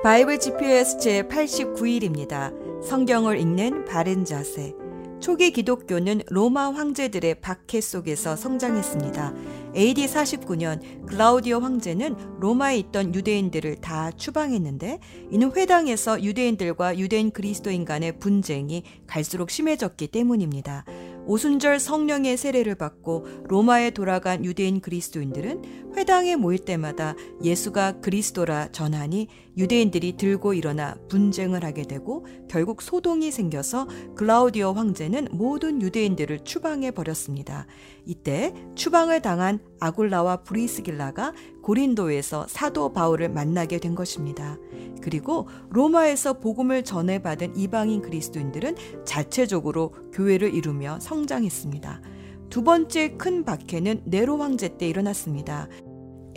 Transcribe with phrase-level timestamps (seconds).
[0.00, 2.54] 바이블 GPS 제 89일입니다.
[2.84, 4.72] 성경을 읽는 바른 자세.
[5.18, 9.34] 초기 기독교는 로마 황제들의 박해 속에서 성장했습니다.
[9.74, 15.00] AD 49년 글라우디오 황제는 로마에 있던 유대인들을 다 추방했는데
[15.32, 20.84] 이는 회당에서 유대인들과 유대인 그리스도인 간의 분쟁이 갈수록 심해졌기 때문입니다.
[21.26, 29.28] 오순절 성령의 세례를 받고 로마에 돌아간 유대인 그리스도인들은 회당에 모일 때마다 예수가 그리스도라 전하니
[29.58, 37.66] 유대인들이 들고 일어나 분쟁을 하게 되고 결국 소동이 생겨서 글라우디오 황제는 모든 유대인들을 추방해 버렸습니다.
[38.06, 44.56] 이때 추방을 당한 아굴라와 브리스길라가 고린도에서 사도 바울을 만나게 된 것입니다.
[45.02, 52.00] 그리고 로마에서 복음을 전해받은 이방인 그리스도인들은 자체적으로 교회를 이루며 성장했습니다.
[52.48, 55.68] 두 번째 큰 박해는 네로 황제 때 일어났습니다.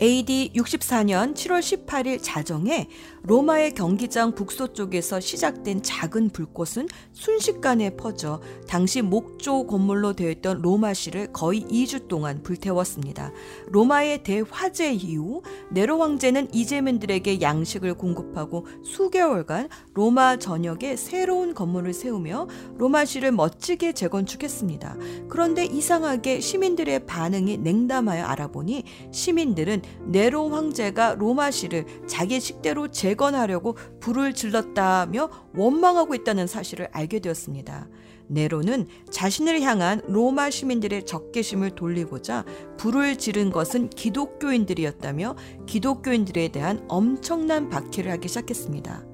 [0.02, 2.88] AD 64년 7월 18일 자정에
[3.24, 11.62] 로마의 경기장 북서쪽에서 시작된 작은 불꽃은 순식간에 퍼져 당시 목조 건물로 되어 있던 로마시를 거의
[11.62, 13.30] 2주 동안 불태웠습니다.
[13.68, 22.48] 로마의 대화재 이후 네로 황제는 이재민들에게 양식을 공급하고 수개월간 로마 전역에 새로운 건물을 세우며
[22.78, 24.96] 로마시를 멋지게 재건축했습니다.
[25.28, 34.34] 그런데 이상하게 시민들의 반응이 냉담하여 알아보니 시민들은 네로 황제가 로마시를 자기 식대로 재 건하려고 불을
[34.34, 37.88] 질렀다며 원망하고 있다는 사실을 알게 되었습니다.
[38.28, 42.44] 네로는 자신을 향한 로마 시민들의 적개심을 돌리고자
[42.78, 49.04] 불을 지른 것은 기독교인들이었다며 기독교인들에 대한 엄청난 박해를 하기 시작했습니다.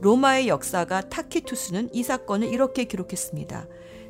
[0.00, 3.66] 로마의 역사가 타키투스는 이 사건을 이렇게 기록했습니다.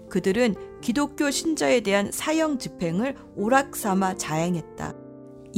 [0.09, 5.08] 그들은 기독교 신자에 대한 사형 집행을 오락 삼아 자행했다.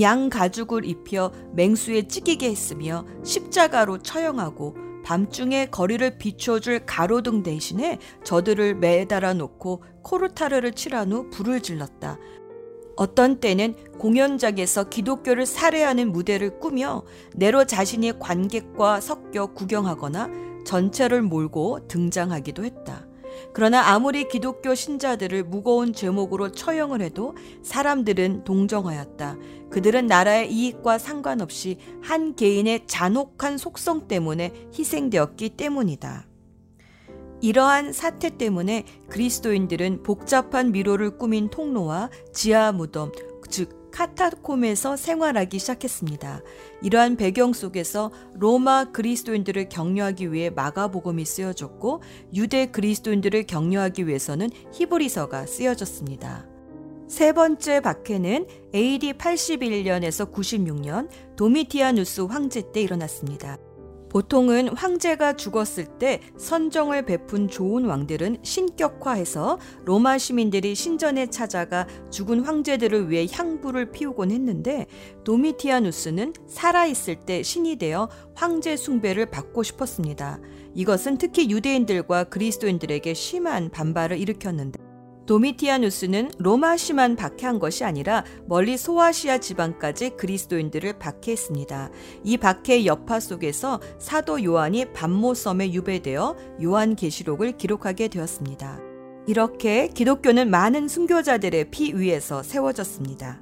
[0.00, 9.34] 양 가죽을 입혀 맹수에 찢기게 했으며 십자가로 처형하고 밤중에 거리를 비춰줄 가로등 대신에 저들을 매달아
[9.34, 12.18] 놓고 코르타르를 칠한 후 불을 질렀다.
[12.96, 17.02] 어떤 때는 공연장에서 기독교를 살해하는 무대를 꾸며
[17.34, 20.28] 내로 자신이 관객과 섞여 구경하거나
[20.66, 23.06] 전체를 몰고 등장하기도 했다.
[23.52, 29.36] 그러나 아무리 기독교 신자들을 무거운 제목으로 처형을 해도 사람들은 동정하였다.
[29.70, 36.26] 그들은 나라의 이익과 상관없이 한 개인의 잔혹한 속성 때문에 희생되었기 때문이다.
[37.42, 43.12] 이러한 사태 때문에 그리스도인들은 복잡한 미로를 꾸민 통로와 지하 무덤,
[43.48, 46.42] 즉 카타콤에서 생활하기 시작했습니다.
[46.82, 52.02] 이러한 배경 속에서 로마 그리스도인들을 격려하기 위해 마가복음이 쓰여졌고
[52.34, 56.46] 유대 그리스도인들을 격려하기 위해서는 히브리서가 쓰여졌습니다.
[57.08, 63.58] 세 번째 박해는 AD 81년에서 96년 도미티아누스 황제 때 일어났습니다.
[64.10, 73.08] 보통은 황제가 죽었을 때 선정을 베푼 좋은 왕들은 신격화해서 로마 시민들이 신전에 찾아가 죽은 황제들을
[73.08, 74.86] 위해 향부를 피우곤 했는데
[75.24, 80.40] 도미티아누스는 살아있을 때 신이 되어 황제 숭배를 받고 싶었습니다.
[80.74, 84.89] 이것은 특히 유대인들과 그리스도인들에게 심한 반발을 일으켰는데
[85.30, 91.90] 도미티아누스는 로마시만 박해한 것이 아니라 멀리 소아시아 지방까지 그리스도인들을 박해했습니다.
[92.24, 98.80] 이 박해의 여파 속에서 사도 요한이 반모섬에 유배되어 요한계시록을 기록하게 되었습니다.
[99.28, 103.40] 이렇게 기독교는 많은 순교자들의 피 위에서 세워졌습니다.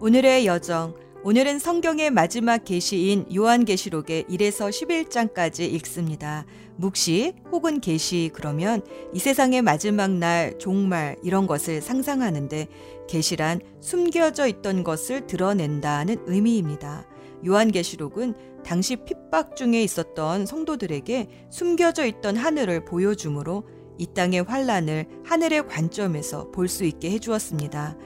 [0.00, 6.44] 오늘의 여정 오늘은 성경의 마지막 계시인 요한계시록의 1에서 11장까지 읽습니다.
[6.76, 12.68] 묵시 혹은 계시 그러면 이 세상의 마지막 날, 종말 이런 것을 상상하는데
[13.08, 17.06] 계시란 숨겨져 있던 것을 드러낸다는 의미입니다.
[17.46, 23.64] 요한계시록은 당시 핍박 중에 있었던 성도들에게 숨겨져 있던 하늘을 보여주므로
[23.98, 27.96] 이 땅의 환란을 하늘의 관점에서 볼 수 있게 해주었습니다.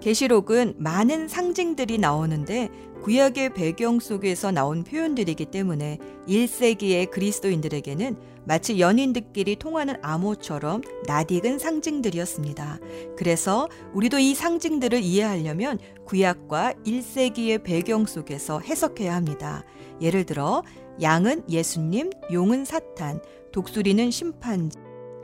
[0.00, 2.70] 계시록은 많은 상징들이 나오는데
[3.02, 12.78] 구약의 배경 속에서 나온 표현들이기 때문에 1세기의 그리스도인들에게는 마치 연인들끼리 통하는 암호처럼 낯익은 상징들이었습니다.
[13.16, 19.64] 그래서 우리도 이 상징들을 이해하려면 구약과 1세기의 배경 속에서 해석해야 합니다.
[20.00, 20.62] 예를 들어
[21.00, 23.20] 양은 예수님, 용은 사탄,
[23.52, 24.78] 독수리는 심판지,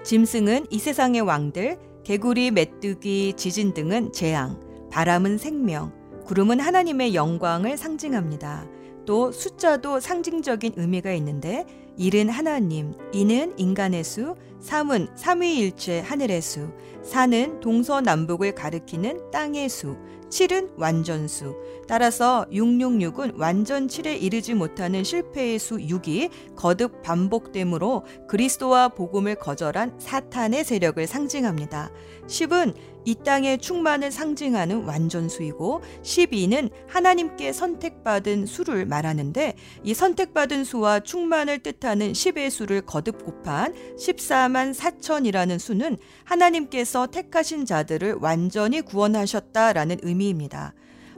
[0.04, 4.60] 짐승은 이 세상의 왕들, 개구리, 메뚜기, 지진 등은 재앙,
[4.90, 5.92] 바람은 생명,
[6.24, 8.66] 구름은 하나님의 영광을 상징합니다.
[9.06, 11.66] 또 숫자도 상징적인 의미가 있는데
[11.98, 16.70] 1은 하나님, 2는 인간의 수, 3은 삼위일체 하늘의 수,
[17.04, 19.96] 4는 동서남북을 가리키는 땅의 수,
[20.34, 21.54] 7은 완전수.
[21.86, 31.06] 따라서 666은 완전치에 이르지 못하는 실패의 수 6이 거듭 반복되므로 그리스도와 복음을 거절한 사탄의 세력을
[31.06, 31.92] 상징합니다.
[32.26, 32.74] 10은
[33.04, 42.12] 이 땅의 충만을 상징하는 완전수이고 12는 하나님께 선택받은 수를 말하는데 이 선택받은 수와 충만을 뜻하는
[42.12, 50.72] 10의 수를 거듭 곱한 14만 4천이라는 수는 하나님께서 택하신 자들을 완전히 구원하셨다라는 의미입니다.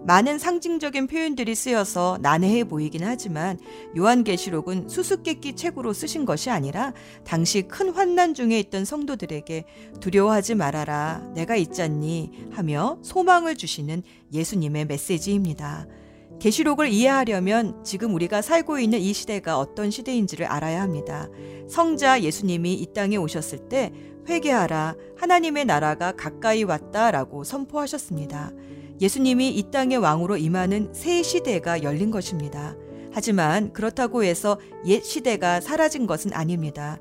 [0.06, 3.58] 많은 상징적인 표현들이 쓰여서 난해해 보이긴 하지만
[3.96, 6.92] 요한계시록은 수수께끼 책으로 쓰신 것이 아니라
[7.24, 9.64] 당시 큰 환난 중에 있던 성도들에게
[9.98, 15.88] 두려워하지 말아라 내가 있잖니 하며 소망을 주시는 예수님의 메시지입니다.
[16.38, 21.28] 계시록을 이해하려면 지금 우리가 살고 있는 이 시대가 어떤 시대인지를 알아야 합니다.
[21.68, 23.92] 성자 예수님이 이 땅에 오셨을 때
[24.28, 28.52] 회개하라 하나님의 나라가 가까이 왔다라고 선포하셨습니다.
[29.00, 32.76] 예수님이 이 땅의 왕으로 임하는 새 시대가 열린 것입니다.
[33.12, 36.98] 하지만 그렇다고 해서 옛 시대가 사라진 것은 아닙니다.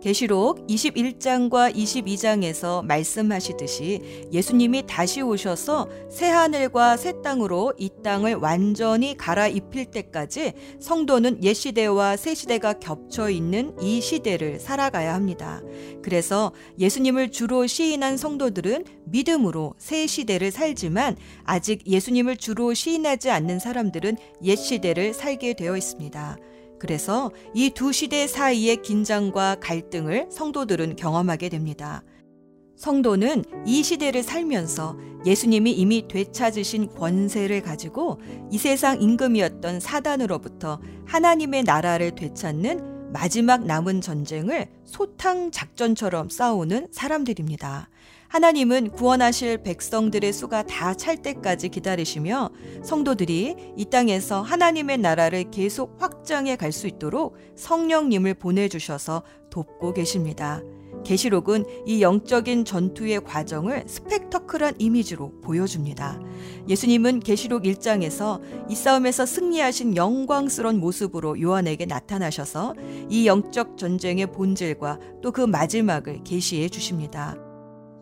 [0.00, 9.86] 계시록 21장과 22장에서 말씀하시듯이 예수님이 다시 오셔서 새 하늘과 새 땅으로 이 땅을 완전히 갈아입힐
[9.86, 15.60] 때까지 성도는 옛 시대와 새 시대가 겹쳐 있는 이 시대를 살아가야 합니다.
[16.02, 24.16] 그래서 예수님을 주로 시인한 성도들은 믿음으로 새 시대를 살지만 아직 예수님을 주로 시인하지 않는 사람들은
[24.44, 26.38] 옛 시대를 살게 되어 있습니다.
[26.78, 32.02] 그래서 이 두 시대 사이의 긴장과 갈등을 성도들은 경험하게 됩니다.
[32.76, 34.96] 성도는 이 시대를 살면서
[35.26, 38.20] 예수님이 이미 되찾으신 권세를 가지고
[38.52, 47.88] 이 세상 임금이었던 사단으로부터 하나님의 나라를 되찾는 마지막 남은 전쟁을 소탕 작전처럼 싸우는 사람들입니다.
[48.28, 52.50] 하나님은 구원하실 백성들의 수가 다 찰 때까지 기다리시며
[52.82, 60.60] 성도들이 이 땅에서 하나님의 나라를 계속 확장해 갈 수 있도록 성령님을 보내주셔서 돕고 계십니다.
[61.04, 66.20] 계시록은 이 영적인 전투의 과정을 스펙터클한 이미지로 보여줍니다.
[66.68, 72.74] 예수님은 계시록 1장에서 이 싸움에서 승리하신 영광스러운 모습으로 요한에게 나타나셔서
[73.08, 77.47] 이 영적 전쟁의 본질과 또 그 마지막을 계시해 주십니다.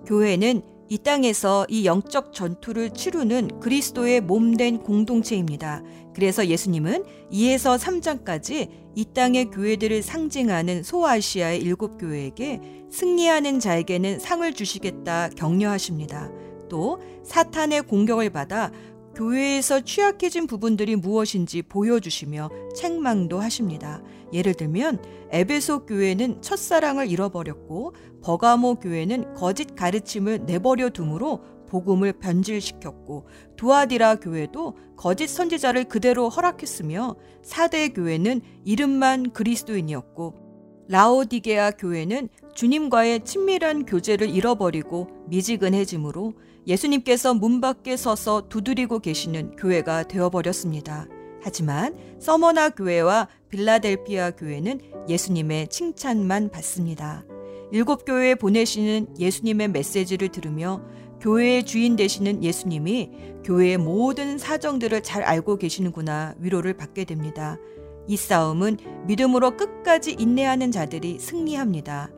[0.07, 5.83] 교회는 이 땅에서 이 영적 전투를 치르는 그리스도의 몸된 공동체입니다.
[6.15, 12.61] 그래서 예수님은 2에서 3장까지 이 땅의 교회들을 상징하는 소아시아의 일곱 교회에게
[12.91, 16.31] 승리하는 자에게는 상을 주시겠다 격려하십니다.
[16.69, 18.71] 또 사탄의 공격을 받아
[19.17, 24.03] 교회에서 취약해진 부분들이 무엇인지 보여주시며 책망도 하십니다.
[24.33, 33.27] 예를 들면 에베소 교회는 첫사랑을 잃어버렸고 버가모 교회는 거짓 가르침을 내버려 두므로 복음을 변질시켰고
[33.57, 40.47] 두아디라 교회도 거짓 선지자를 그대로 허락했으며 사대 교회는 이름만 그리스도인이었고
[40.89, 46.35] 라오디게아 교회는 주님과의 친밀한 교제를 잃어버리고 미지근해지므로
[46.67, 51.07] 예수님께서 문 밖에 서서 두드리고 계시는 교회가 되어버렸습니다.
[51.41, 57.25] 하지만 서머나 교회와 빌라델피아 교회는 예수님의 칭찬만 받습니다.
[57.71, 60.83] 일곱 교회에 보내시는 예수님의 메시지를 들으며
[61.21, 63.11] 교회의 주인 되시는 예수님이
[63.45, 67.59] 교회의 모든 사정들을 잘 알고 계시는구나 위로를 받게 됩니다.
[68.09, 72.11] 이 싸움은 믿음으로 끝까지 인내하는 자들이 승리합니다.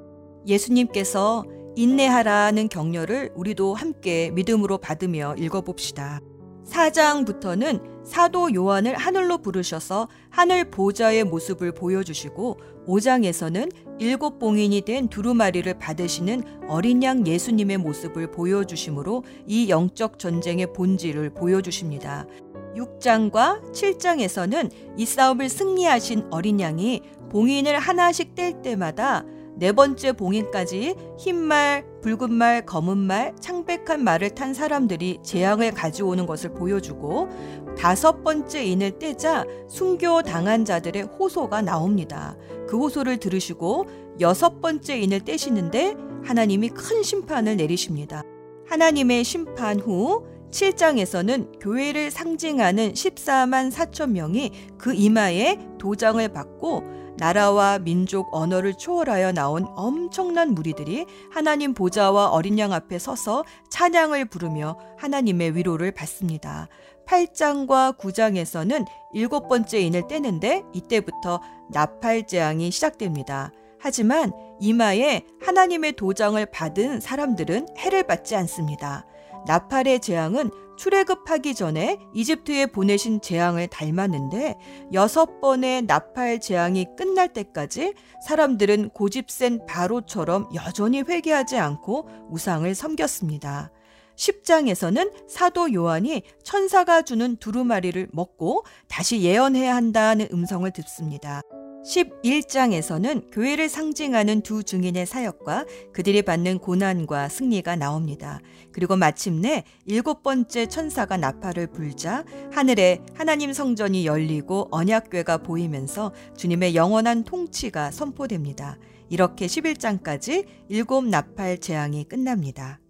[0.46, 1.44] 예수님께서
[1.78, 6.20] 인내하라는 격려를 우리도 함께 믿음으로 받으며 읽어봅시다.
[6.66, 13.70] 4장부터는 사도 요한을 하늘로 부르셔서 하늘 보좌의 모습을 보여주시고 5장에서는
[14.00, 22.26] 일곱 봉인이 된 두루마리를 받으시는 어린 양 예수님의 모습을 보여주심으로 이 영적 전쟁의 본질을 보여주십니다.
[22.74, 29.24] 6장과 7장에서는 이 싸움을 승리하신 어린 양이 봉인을 하나씩 뗄 때마다
[29.58, 36.54] 네 번째 봉인까지 흰말, 붉은 말, 검은 말, 창백한 말을 탄 사람들이 재앙을 가져오는 것을
[36.54, 37.28] 보여주고
[37.76, 42.36] 다섯 번째 인을 떼자 순교 당한 자들의 호소가 나옵니다.
[42.68, 43.86] 그 호소를 들으시고
[44.20, 48.22] 여섯 번째 인을 떼시는데 하나님이 큰 심판을 내리십니다.
[48.68, 58.28] 하나님의 심판 후 7장에서는 교회를 상징하는 14만 4천 명이 그 이마에 도장을 받고 나라와 민족
[58.32, 65.92] 언어를 초월하여 나온 엄청난 무리들이 하나님 보좌와 어린 양 앞에 서서 찬양을 부르며 하나님의 위로를
[65.92, 66.68] 받습니다.
[67.06, 73.50] 8장과 9장에서는 일곱 번째 인을 떼는데 이때부터 나팔 재앙이 시작됩니다.
[73.80, 79.06] 하지만 이마에 하나님의 도장을 받은 사람들은 해를 받지 않습니다.
[79.46, 84.54] 나팔의 재앙은 출애굽하기 전에 이집트에 보내신 재앙을 닮았는데
[84.92, 87.94] 여섯 번의 나팔 재앙이 끝날 때까지
[88.26, 93.70] 사람들은 고집센 바로처럼 여전히 회개하지 않고 우상을 섬겼습니다.
[94.16, 101.42] 10장에서는 사도 요한이 천사가 주는 두루마리를 먹고 다시 예언해야 한다는 음성을 듣습니다.
[101.84, 108.40] 11장에서는 교회를 상징하는 두 증인의 사역과 그들이 받는 고난과 승리가 나옵니다.
[108.72, 117.24] 그리고 마침내 일곱 번째 천사가 나팔을 불자 하늘에 하나님 성전이 열리고 언약궤가 보이면서 주님의 영원한
[117.24, 118.78] 통치가 선포됩니다.
[119.08, 122.80] 이렇게 11장까지 일곱 나팔 재앙이 끝납니다.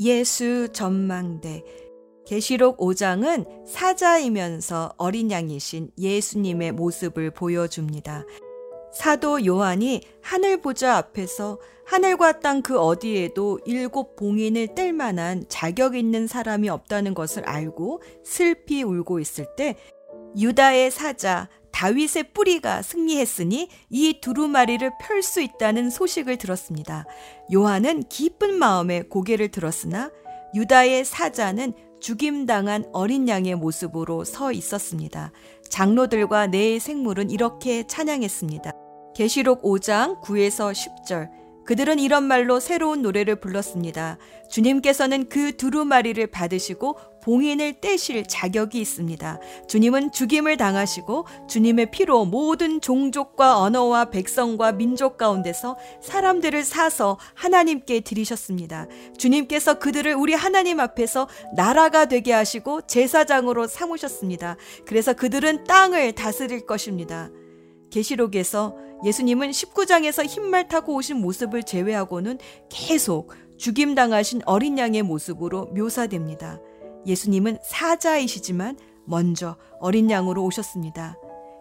[0.00, 1.62] 예수 전망대
[2.28, 8.26] 계시록 5장은 사자이면서 어린 양이신 예수님의 모습을 보여줍니다.
[8.92, 16.26] 사도 요한이 하늘 보좌 앞에서 하늘과 땅 그 어디에도 일곱 봉인을 뗄 만한 자격 있는
[16.26, 19.76] 사람이 없다는 것을 알고 슬피 울고 있을 때
[20.36, 27.06] 유다의 사자 다윗의 뿌리가 승리했으니 이 두루마리를 펼 수 있다는 소식을 들었습니다.
[27.54, 30.10] 요한은 기쁜 마음에 고개를 들었으나
[30.54, 35.32] 유다의 사자는 죽임당한 어린 양의 모습으로 서 있었습니다.
[35.68, 38.72] 장로들과 네 생물은 이렇게 찬양했습니다.
[39.14, 41.28] 계시록 5장 9에서 10절
[41.68, 44.16] 그들은 이런 말로 새로운 노래를 불렀습니다.
[44.48, 49.40] 주님께서는 그 두루마리를 받으시고 봉인을 떼실 자격이 있습니다.
[49.66, 58.86] 주님은 죽임을 당하시고 주님의 피로 모든 종족과 언어와 백성과 민족 가운데서 사람들을 사서 하나님께 드리셨습니다.
[59.16, 64.56] 주님께서 그들을 우리 하나님 앞에서 나라가 되게 하시고 제사장으로 삼으셨습니다.
[64.86, 67.30] 그래서 그들은 땅을 다스릴 것입니다.
[67.90, 76.60] 계시록에서 예수님은 19장에서 흰말 타고 오신 모습을 제외하고는 계속 죽임당하신 어린 양의 모습으로 묘사됩니다.
[77.06, 81.16] 예수님은 사자이시지만 먼저 어린 양으로 오셨습니다.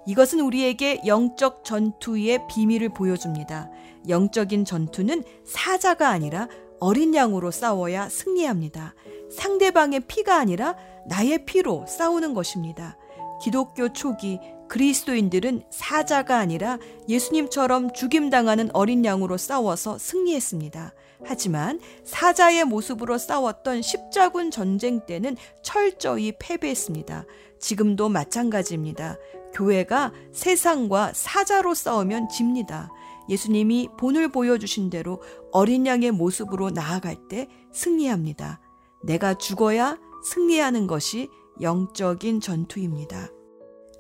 [0.06, 3.70] 이것은 우리에게 영적 전투의 비밀을 보여줍니다.
[4.08, 6.48] 영적인 전투는 사자가 아니라
[6.80, 8.96] 어린 양으로 싸워야 승리합니다.
[9.32, 10.76] 상대방의 피가 아니라
[11.08, 12.98] 나의 피로 싸우는 것입니다.
[13.42, 16.78] 기독교 초기 그리스도인들은 사자가 아니라
[17.08, 20.94] 예수님처럼 죽임당하는 어린 양으로 싸워서 승리했습니다.
[21.24, 27.26] 하지만 사자의 모습으로 싸웠던 십자군 전쟁 때는 철저히 패배했습니다.
[27.60, 29.18] 지금도 마찬가지입니다.
[29.54, 32.92] 교회가 세상과 사자로 싸우면 집니다.
[33.30, 35.22] 예수님이 본을 보여주신 대로
[35.52, 38.62] 어린 양의 모습으로 나아갈 때 승리합니다.
[39.04, 41.30] 내가 죽어야 승리하는 것이
[41.62, 43.30] 영적인 전투입니다.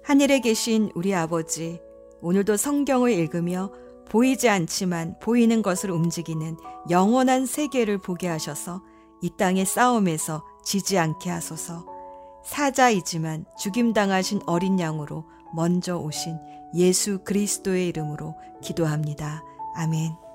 [0.03, 1.81] 하늘에 계신 우리 아버지,
[2.21, 3.71] 오늘도 성경을 읽으며
[4.09, 6.57] 보이지 않지만 보이는 것을 움직이는
[6.89, 8.81] 영원한 세계를 보게 하셔서
[9.21, 11.85] 이 땅의 싸움에서 지지 않게 하소서.
[12.43, 16.37] 사자이지만 죽임당하신 어린 양으로 먼저 오신
[16.75, 19.43] 예수 그리스도의 이름으로 기도합니다.
[19.75, 20.26] 아멘.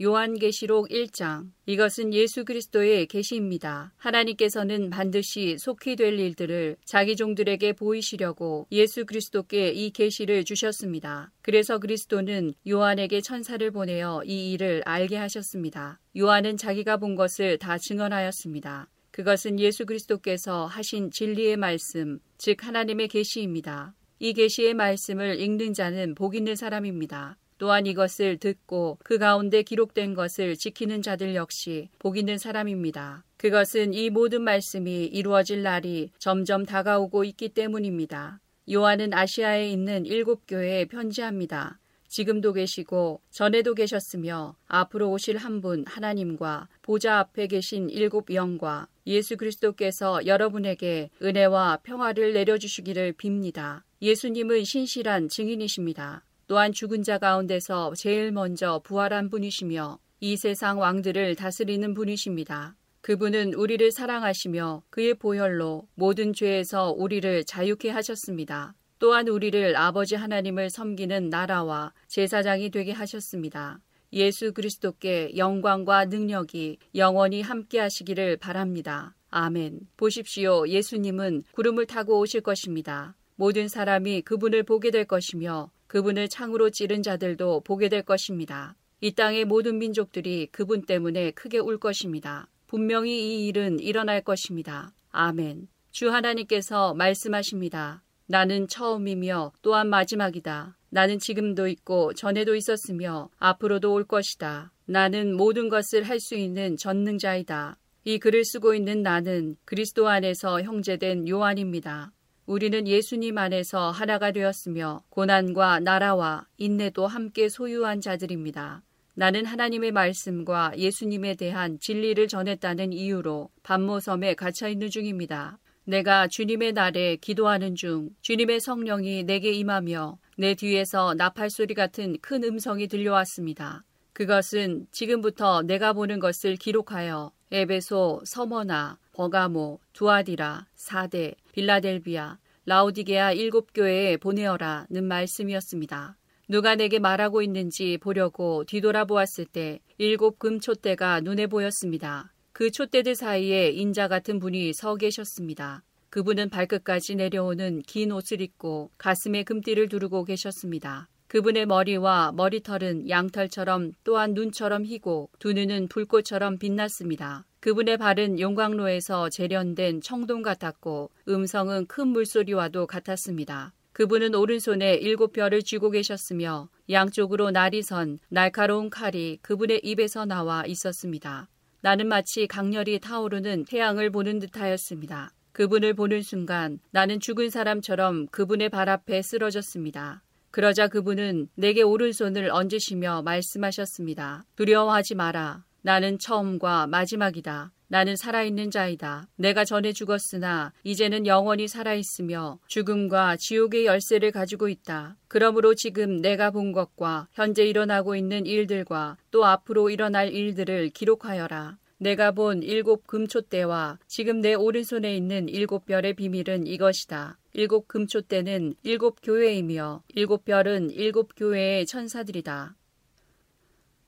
[0.00, 3.92] 요한계시록 1장 이것은 예수 그리스도의 계시입니다.
[3.96, 11.32] 하나님께서는 반드시 속히 될 일들을 자기 종들에게 보이시려고 예수 그리스도께 이 계시를 주셨습니다.
[11.42, 15.98] 그래서 그리스도는 요한에게 천사를 보내어 이 일을 알게 하셨습니다.
[16.16, 18.88] 요한은 자기가 본 것을 다 증언하였습니다.
[19.10, 23.96] 그것은 예수 그리스도께서 하신 진리의 말씀, 즉 하나님의 계시입니다.
[24.20, 27.36] 이 계시의 말씀을 읽는 자는 복 있는 사람입니다.
[27.58, 33.24] 또한 이것을 듣고 그 가운데 기록된 것을 지키는 자들 역시 복 있는 사람입니다.
[33.36, 38.40] 그것은 이 모든 말씀이 이루어질 날이 점점 다가오고 있기 때문입니다.
[38.70, 41.78] 요한은 아시아에 있는 일곱 교회에 편지합니다.
[42.08, 49.36] 지금도 계시고 전에도 계셨으며 앞으로 오실 한 분 하나님과 보좌 앞에 계신 일곱 영과 예수
[49.36, 53.82] 그리스도께서 여러분에게 은혜와 평화를 내려주시기를 빕니다.
[54.00, 56.22] 예수님은 신실한 증인이십니다.
[56.48, 62.74] 또한 죽은 자 가운데서 제일 먼저 부활한 분이시며 이 세상 왕들을 다스리는 분이십니다.
[63.02, 68.74] 그분은 우리를 사랑하시며 그의 보혈로 모든 죄에서 우리를 자유케 하셨습니다.
[68.98, 73.80] 또한 우리를 아버지 하나님을 섬기는 나라와 제사장이 되게 하셨습니다.
[74.14, 79.14] 예수 그리스도께 영광과 능력이 영원히 함께 하시기를 바랍니다.
[79.28, 79.80] 아멘.
[79.98, 80.66] 보십시오.
[80.66, 83.14] 예수님은 구름을 타고 오실 것입니다.
[83.36, 88.76] 모든 사람이 그분을 보게 될 것이며 그분을 창으로 찌른 자들도 보게 될 것입니다.
[89.00, 92.48] 이 땅의 모든 민족들이 그분 때문에 크게 울 것입니다.
[92.66, 94.92] 분명히 이 일은 일어날 것입니다.
[95.10, 95.68] 아멘.
[95.90, 98.04] 주 하나님께서 말씀하십니다.
[98.26, 100.76] 나는 처음이며 또한 마지막이다.
[100.90, 104.72] 나는 지금도 있고 전에도 있었으며 앞으로도 올 것이다.
[104.84, 107.78] 나는 모든 것을 할 수 있는 전능자이다.
[108.04, 112.12] 이 글을 쓰고 있는 나는 그리스도 안에서 형제된 요한입니다.
[112.48, 118.82] 우리는 예수님 안에서 하나가 되었으며 고난과 나라와 인내도 함께 소유한 자들입니다.
[119.14, 125.58] 나는 하나님의 말씀과 예수님에 대한 진리를 전했다는 이유로 반모섬에 갇혀 있는 중입니다.
[125.84, 132.44] 내가 주님의 날에 기도하는 중 주님의 성령이 내게 임하며 내 뒤에서 나팔 소리 같은 큰
[132.44, 133.84] 음성이 들려왔습니다.
[134.14, 144.16] 그것은 지금부터 내가 보는 것을 기록하여 에베소, 서머나, 버가모, 두아디라, 사대, 빌라델비아, 라우디게아 일곱 교회에
[144.16, 146.16] 보내어라는 말씀이었습니다.
[146.48, 152.32] 누가 내게 말하고 있는지 보려고 뒤돌아보았을 때 일곱 금촛대가 눈에 보였습니다.
[152.52, 155.82] 그 촛대들 사이에 인자 같은 분이 서 계셨습니다.
[156.10, 161.08] 그분은 발끝까지 내려오는 긴 옷을 입고 가슴에 금띠를 두르고 계셨습니다.
[161.28, 167.44] 그분의 머리와 머리털은 양털처럼 또한 눈처럼 희고 두 눈은 불꽃처럼 빛났습니다.
[167.60, 173.74] 그분의 발은 용광로에서 재련된 청동 같았고 음성은 큰 물소리와도 같았습니다.
[173.92, 181.48] 그분은 오른손에 일곱 별을 쥐고 계셨으며 양쪽으로 날이 선 날카로운 칼이 그분의 입에서 나와 있었습니다.
[181.82, 185.34] 나는 마치 강렬히 타오르는 태양을 보는 듯하였습니다.
[185.52, 190.22] 그분을 보는 순간 나는 죽은 사람처럼 그분의 발 앞에 쓰러졌습니다.
[190.50, 194.44] 그러자 그분은 내게 오른손을 얹으시며 말씀하셨습니다.
[194.56, 195.64] 두려워하지 마라.
[195.82, 197.72] 나는 처음과 마지막이다.
[197.90, 199.28] 나는 살아있는 자이다.
[199.36, 205.16] 내가 전에 죽었으나 이제는 영원히 살아있으며 죽음과 지옥의 열쇠를 가지고 있다.
[205.26, 211.78] 그러므로 지금 내가 본 것과 현재 일어나고 있는 일들과 또 앞으로 일어날 일들을 기록하여라.
[212.00, 217.38] 내가 본 일곱 금초대와 지금 내 오른손에 있는 일곱 별의 비밀은 이것이다.
[217.58, 222.76] 일곱 금초대는 일곱 교회이며 일곱 별은 일곱 교회의 천사들이다.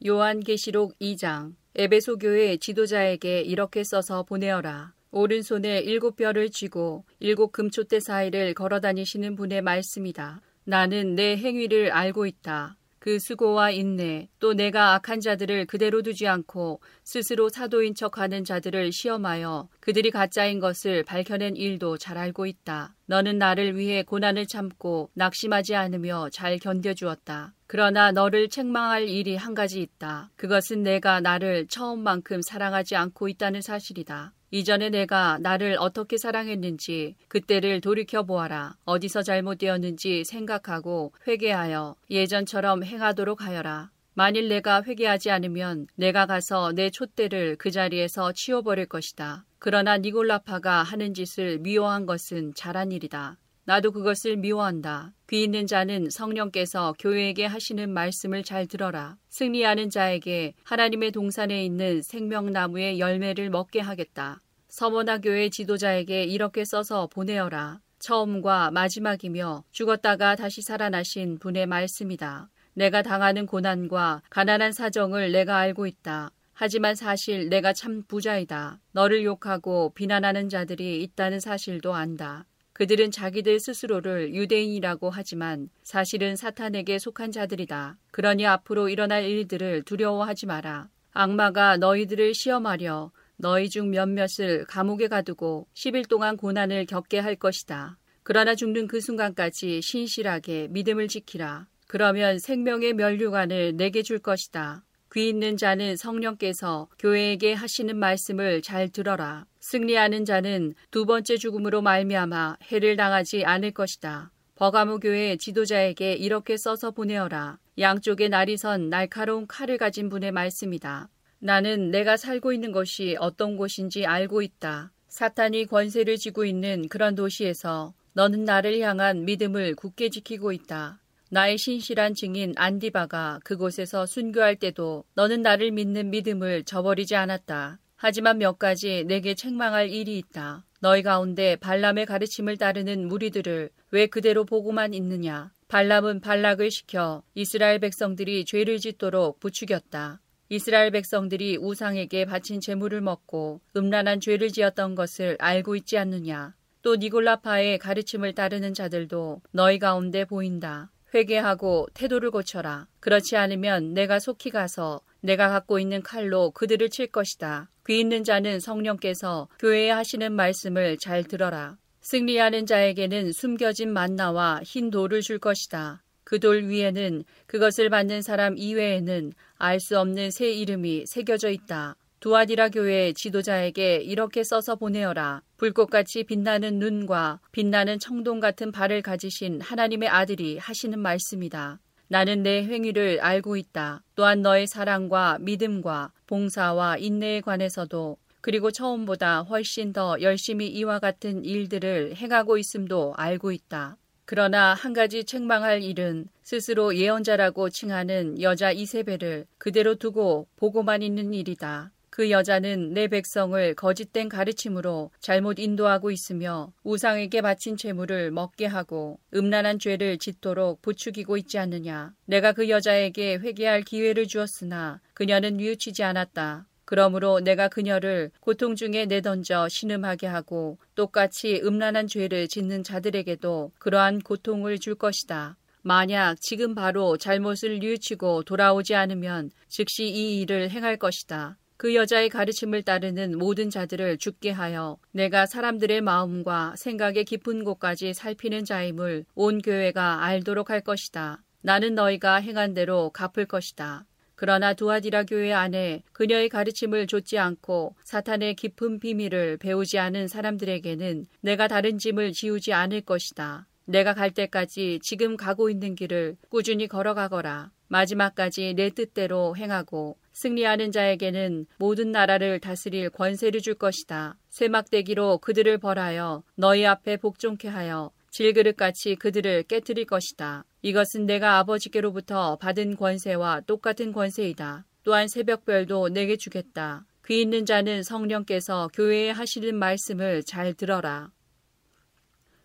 [0.07, 4.95] 요한계시록 2장 에베소 교회 지도자에게 이렇게 써서 보내어라.
[5.11, 10.43] 오른손에 일곱 별을 쥐고 일곱 금초대 사이를 걸어 다니시는 분의 말씀이다.
[10.63, 12.77] 나는 내 행위를 알고 있다.
[13.01, 18.93] 그 수고와 인내, 또 내가 악한 자들을 그대로 두지 않고 스스로 사도인 척 하는 자들을
[18.93, 22.95] 시험하여 그들이 가짜인 것을 밝혀낸 일도 잘 알고 있다.
[23.07, 27.55] 너는 나를 위해 고난을 참고 낙심하지 않으며 잘 견뎌주었다.
[27.67, 30.31] 그러나 너를 책망할 일이 한 가지 있다.
[30.37, 34.35] 그것은 내가 나를 처음만큼 사랑하지 않고 있다는 사실이다.
[34.53, 38.77] 이전에 내가 나를 어떻게 사랑했는지 그때를 돌이켜 보아라.
[38.85, 43.91] 어디서 잘못되었는지 생각하고 회개하여 예전처럼 행하도록 하여라.
[44.15, 49.45] 만일 내가 회개하지 않으면 내가 가서 내 촛대를 그 자리에서 치워버릴 것이다.
[49.61, 53.39] 그러나 니골라파가 하는 짓을 미워한 것은 잘한 일이다.
[53.65, 55.13] 나도 그것을 미워한다.
[55.29, 59.17] 귀 있는 자는 성령께서 교회에게 하시는 말씀을 잘 들어라.
[59.29, 64.41] 승리하는 자에게 하나님의 동산에 있는 생명나무의 열매를 먹게 하겠다.
[64.69, 67.81] 서머나 교회 지도자에게 이렇게 써서 보내어라.
[67.99, 72.49] 처음과 마지막이며 죽었다가 다시 살아나신 분의 말씀이다.
[72.75, 76.31] 내가 당하는 고난과 가난한 사정을 내가 알고 있다.
[76.53, 78.81] 하지만 사실 내가 참 부자이다.
[78.93, 82.47] 너를 욕하고 비난하는 자들이 있다는 사실도 안다.
[82.81, 87.99] 그들은 자기들 스스로를 유대인이라고 하지만 사실은 사탄에게 속한 자들이다.
[88.11, 90.89] 그러니 앞으로 일어날 일들을 두려워하지 마라.
[91.13, 97.99] 악마가 너희들을 시험하려 너희 중 몇몇을 감옥에 가두고 10일 동안 고난을 겪게 할 것이다.
[98.23, 101.67] 그러나 죽는 그 순간까지 신실하게 믿음을 지키라.
[101.87, 104.87] 그러면 생명의 면류관을 내게 줄 것이다.
[105.13, 109.45] 귀 있는 자는 성령께서 교회에게 하시는 말씀을 잘 들어라.
[109.61, 114.33] 승리하는 자는 두 번째 죽음으로 말미암아 해를 당하지 않을 것이다.
[114.57, 117.59] 버가모 교회 지도자에게 이렇게 써서 보내어라.
[117.79, 121.09] 양쪽에 날이 선 날카로운 칼을 가진 분의 말씀이다.
[121.39, 124.93] 나는 내가 살고 있는 것이 어떤 곳인지 알고 있다.
[125.09, 131.01] 사탄이 권세를 쥐고 있는 그런 도시에서 너는 나를 향한 믿음을 굳게 지키고 있다.
[131.31, 137.79] 나의 신실한 증인 안디바가 그곳에서 순교할 때도 너는 나를 믿는 믿음을 저버리지 않았다.
[138.03, 140.65] 하지만 몇 가지 내게 책망할 일이 있다.
[140.81, 145.53] 너희 가운데 발람의 가르침을 따르는 무리들을 왜 그대로 보고만 있느냐?
[145.69, 150.19] 발람은 발락을 시켜 이스라엘 백성들이 죄를 짓도록 부추겼다.
[150.49, 156.55] 이스라엘 백성들이 우상에게 바친 재물을 먹고 음란한 죄를 지었던 것을 알고 있지 않느냐?
[156.81, 160.91] 또 니골라파의 가르침을 따르는 자들도 너희 가운데 보인다.
[161.13, 162.87] 회개하고 태도를 고쳐라.
[163.01, 167.69] 그렇지 않으면 내가 속히 가서 내가 갖고 있는 칼로 그들을 칠 것이다.
[167.91, 171.77] 귀 있는 자는 성령께서 교회에 하시는 말씀을 잘 들어라.
[172.03, 176.01] 승리하는 자에게는 숨겨진 만나와 흰 돌을 줄 것이다.
[176.23, 181.97] 그 돌 위에는 그것을 받는 사람 이외에는 알 수 없는 새 이름이 새겨져 있다.
[182.21, 185.43] 두아디라 교회 지도자에게 이렇게 써서 보내어라.
[185.57, 191.81] 불꽃같이 빛나는 눈과 빛나는 청동 같은 발을 가지신 하나님의 아들이 하시는 말씀이다.
[192.13, 194.03] 나는 내 행위를 알고 있다.
[194.17, 202.17] 또한 너의 사랑과 믿음과 봉사와 인내에 관해서도 그리고 처음보다 훨씬 더 열심히 이와 같은 일들을
[202.17, 203.97] 행하고 있음도 알고 있다.
[204.25, 211.93] 그러나 한 가지 책망할 일은 스스로 예언자라고 칭하는 여자 이세벨을 그대로 두고 보고만 있는 일이다.
[212.11, 219.79] 그 여자는 내 백성을 거짓된 가르침으로 잘못 인도하고 있으며 우상에게 바친 재물을 먹게 하고 음란한
[219.79, 222.13] 죄를 짓도록 부추기고 있지 않느냐.
[222.27, 226.67] 내가 그 여자에게 회개할 기회를 주었으나 그녀는 뉘우치지 않았다.
[226.85, 234.81] 그러므로 내가 그녀를 고통 중에 내던져 신음하게 하고 똑같이 음란한 죄를 짓는 자들에게도 그러한 고통을
[234.81, 235.57] 줄 것이다.
[235.83, 241.57] 만약 지금 바로 잘못을 뉘우치고 돌아오지 않으면 즉시 이 일을 행할 것이다.
[241.81, 248.67] 그 여자의 가르침을 따르는 모든 자들을 죽게 하여 내가 사람들의 마음과 생각의 깊은 곳까지 살피는
[248.67, 251.43] 자임을 온 교회가 알도록 할 것이다.
[251.63, 254.05] 나는 너희가 행한 대로 갚을 것이다.
[254.35, 261.67] 그러나 두아디라 교회 안에 그녀의 가르침을 좇지 않고 사탄의 깊은 비밀을 배우지 않은 사람들에게는 내가
[261.67, 263.67] 다른 짐을 지우지 않을 것이다.
[263.87, 267.71] 내가 갈 때까지 지금 가고 있는 길을 꾸준히 걸어가거라.
[267.89, 274.39] 마지막까지 내 뜻대로 행하고 승리하는 자에게는 모든 나라를 다스릴 권세를 줄 것이다.
[274.49, 280.65] 쇠막대기로 그들을 벌하여 너희 앞에 복종케 하여 질그릇같이 그들을 깨뜨릴 것이다.
[280.81, 284.87] 이것은 내가 아버지께로부터 받은 권세와 똑같은 권세이다.
[285.03, 287.05] 또한 새벽별도 내게 주겠다.
[287.27, 291.31] 귀 있는 자는 성령께서 교회에 하시는 말씀을 잘 들어라.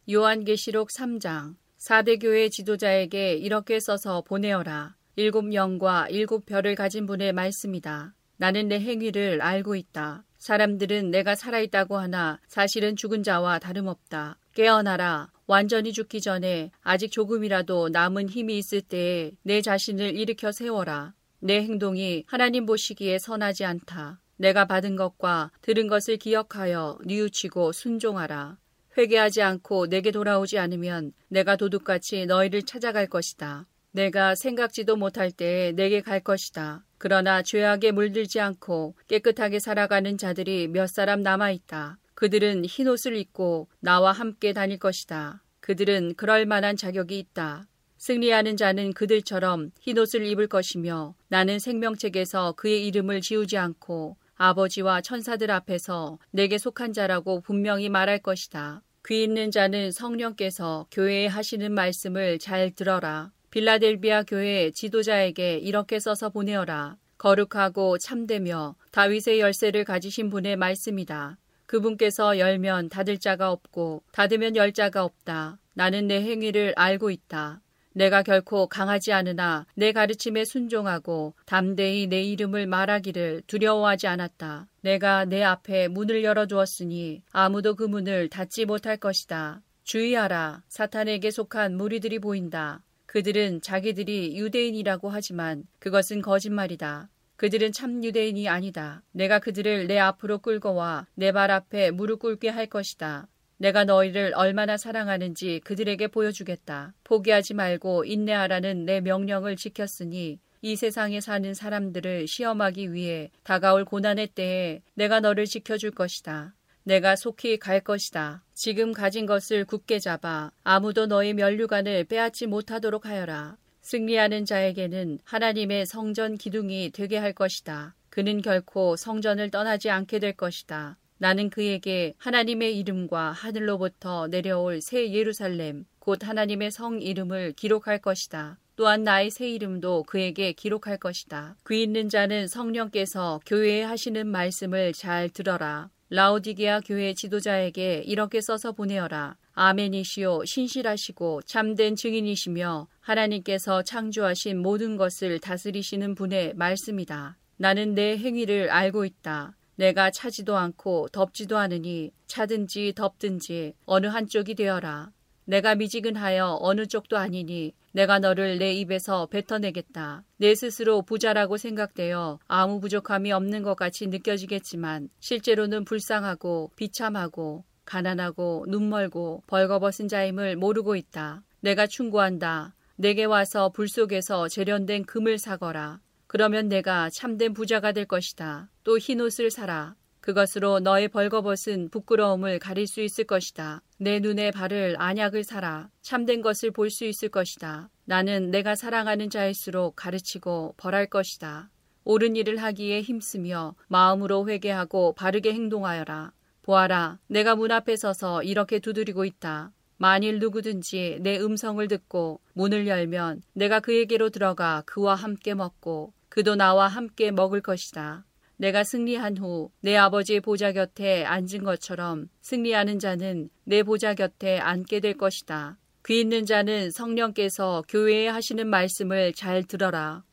[0.09, 4.95] 요한계시록 3장 사대 교회 지도자에게 이렇게 써서 보내어라.
[5.17, 8.13] 일곱 영과 일곱 별을 가진 분의 말씀이다.
[8.37, 10.25] 나는 내 행위를 알고 있다.
[10.37, 14.37] 사람들은 내가 살아있다고 하나 사실은 죽은 자와 다름없다.
[14.53, 15.31] 깨어나라.
[15.47, 21.13] 완전히 죽기 전에 아직 조금이라도 남은 힘이 있을 때에 내 자신을 일으켜 세워라.
[21.39, 24.19] 내 행동이 하나님 보시기에 선하지 않다.
[24.35, 28.57] 내가 받은 것과 들은 것을 기억하여 뉘우치고 순종하라.
[28.97, 33.65] 회개하지 않고 내게 돌아오지 않으면 내가 도둑같이 너희를 찾아갈 것이다.
[33.95, 36.83] 내가 생각지도 못할 때에 내게 갈 것이다.
[36.97, 41.97] 그러나 죄악에 물들지 않고 깨끗하게 살아가는 자들이 몇 사람 남아 있다.
[42.13, 45.41] 그들은 흰 옷을 입고 나와 함께 다닐 것이다.
[45.61, 47.67] 그들은 그럴 만한 자격이 있다.
[47.97, 55.51] 승리하는 자는 그들처럼 흰 옷을 입을 것이며 나는 생명책에서 그의 이름을 지우지 않고 아버지와 천사들
[55.51, 58.81] 앞에서 내게 속한 자라고 분명히 말할 것이다.
[59.07, 63.31] 귀 있는 자는 성령께서 교회에 하시는 말씀을 잘 들어라.
[63.55, 66.97] 빌라델비아 교회 지도자에게 이렇게 써서 보내어라.
[67.17, 71.37] 거룩하고 참되며 다윗의 열쇠를 가지신 분의 말씀이다.
[71.65, 75.57] 그분께서 열면 닫을 자가 없고 닫으면 열 자가 없다.
[75.73, 77.61] 나는 내 행위를 알고 있다.
[77.93, 84.67] 내가 결코 강하지 않으나 내 가르침에 순종하고 담대히 내 이름을 말하기를 두려워하지 않았다.
[84.81, 89.61] 내가 내 앞에 문을 열어두었으니 아무도 그 문을 닫지 못할 것이다.
[89.85, 90.63] 주의하라.
[90.67, 92.81] 사탄에게 속한 무리들이 보인다.
[93.19, 97.07] 그들은 자기들이 유대인이라고 하지만 그것은 거짓말이다.
[97.37, 99.03] 그들은 참 유대인이 아니다.
[99.13, 103.29] 내가 그들을 내 앞으로 끌고 와 내 발 앞에 무릎 꿇게 할 것이다.
[103.55, 106.93] 내가 너희를 얼마나 사랑하는지 그들에게 보여주겠다.
[107.05, 114.81] 포기하지 말고 인내하라는 내 명령을 지켰으니 이 세상에 사는 사람들을 시험하기 위해 다가올 고난의 때에
[114.93, 116.53] 내가 너를 지켜줄 것이다.
[116.85, 118.43] 내가 속히 갈 것이다.
[118.53, 123.57] 지금 가진 것을 굳게 잡아 아무도 너의 면류관을 빼앗지 못하도록 하여라.
[123.81, 127.95] 승리하는 자에게는 하나님의 성전 기둥이 되게 할 것이다.
[128.09, 130.97] 그는 결코 성전을 떠나지 않게 될 것이다.
[131.17, 138.59] 나는 그에게 하나님의 이름과 하늘로부터 내려올 새 예루살렘, 곧 하나님의 성 이름을 기록할 것이다.
[138.75, 141.55] 또한 나의 새 이름도 그에게 기록할 것이다.
[141.67, 145.89] 귀 있는 자는 성령께서 교회에 하시는 말씀을 잘 들어라.
[146.09, 149.37] 라오디게아 교회 지도자에게 이렇게 써서 보내어라.
[149.53, 157.37] 아멘이시오 신실하시고 참된 증인이시며 하나님께서 창조하신 모든 것을 다스리시는 분의 말씀이다.
[157.57, 159.55] 나는 내 행위를 알고 있다.
[159.77, 165.11] 내가 차지도 않고 덥지도 않으니 차든지 덥든지 어느 한쪽이 되어라.
[165.45, 170.23] 내가 미지근하여 어느 쪽도 아니니 내가 너를 내 입에서 뱉어내겠다.
[170.37, 179.43] 내 스스로 부자라고 생각되어 아무 부족함이 없는 것 같이 느껴지겠지만 실제로는 불쌍하고 비참하고 가난하고 눈멀고
[179.47, 181.43] 벌거벗은 자임을 모르고 있다.
[181.61, 182.75] 내가 충고한다.
[182.95, 185.99] 내게 와서 불 속에서 재련된 금을 사거라.
[186.27, 188.69] 그러면 내가 참된 부자가 될 것이다.
[188.83, 189.95] 또 흰옷을 사라.
[190.25, 193.83] 그것으로 너의 벌거벗은 부끄러움을 가릴 수 있을 것이다.
[193.99, 195.91] 내 눈에 바를 안약을 사라.
[196.01, 197.91] 참된 것을 볼 수 있을 것이다.
[198.05, 201.69] 나는 내가 사랑하는 자일수록 가르치고 벌할 것이다.
[202.05, 206.31] 옳은 일을 하기에 힘쓰며 마음으로 회개하고 바르게 행동하여라.
[206.63, 209.73] 보아라, 내가 문 앞에 서서 이렇게 두드리고 있다.
[209.97, 216.87] 만일 누구든지 내 음성을 듣고 문을 열면 내가 그에게로 들어가 그와 함께 먹고 그도 나와
[216.87, 218.25] 함께 먹을 것이다.
[218.57, 224.99] 내가 승리한 후 내 아버지의 보좌 곁에 앉은 것처럼 승리하는 자는 내 보좌 곁에 앉게
[224.99, 225.77] 될 것이다.
[226.07, 230.23] 귀 있는 자는 성령께서 교회에 하시는 말씀을 잘 들어라.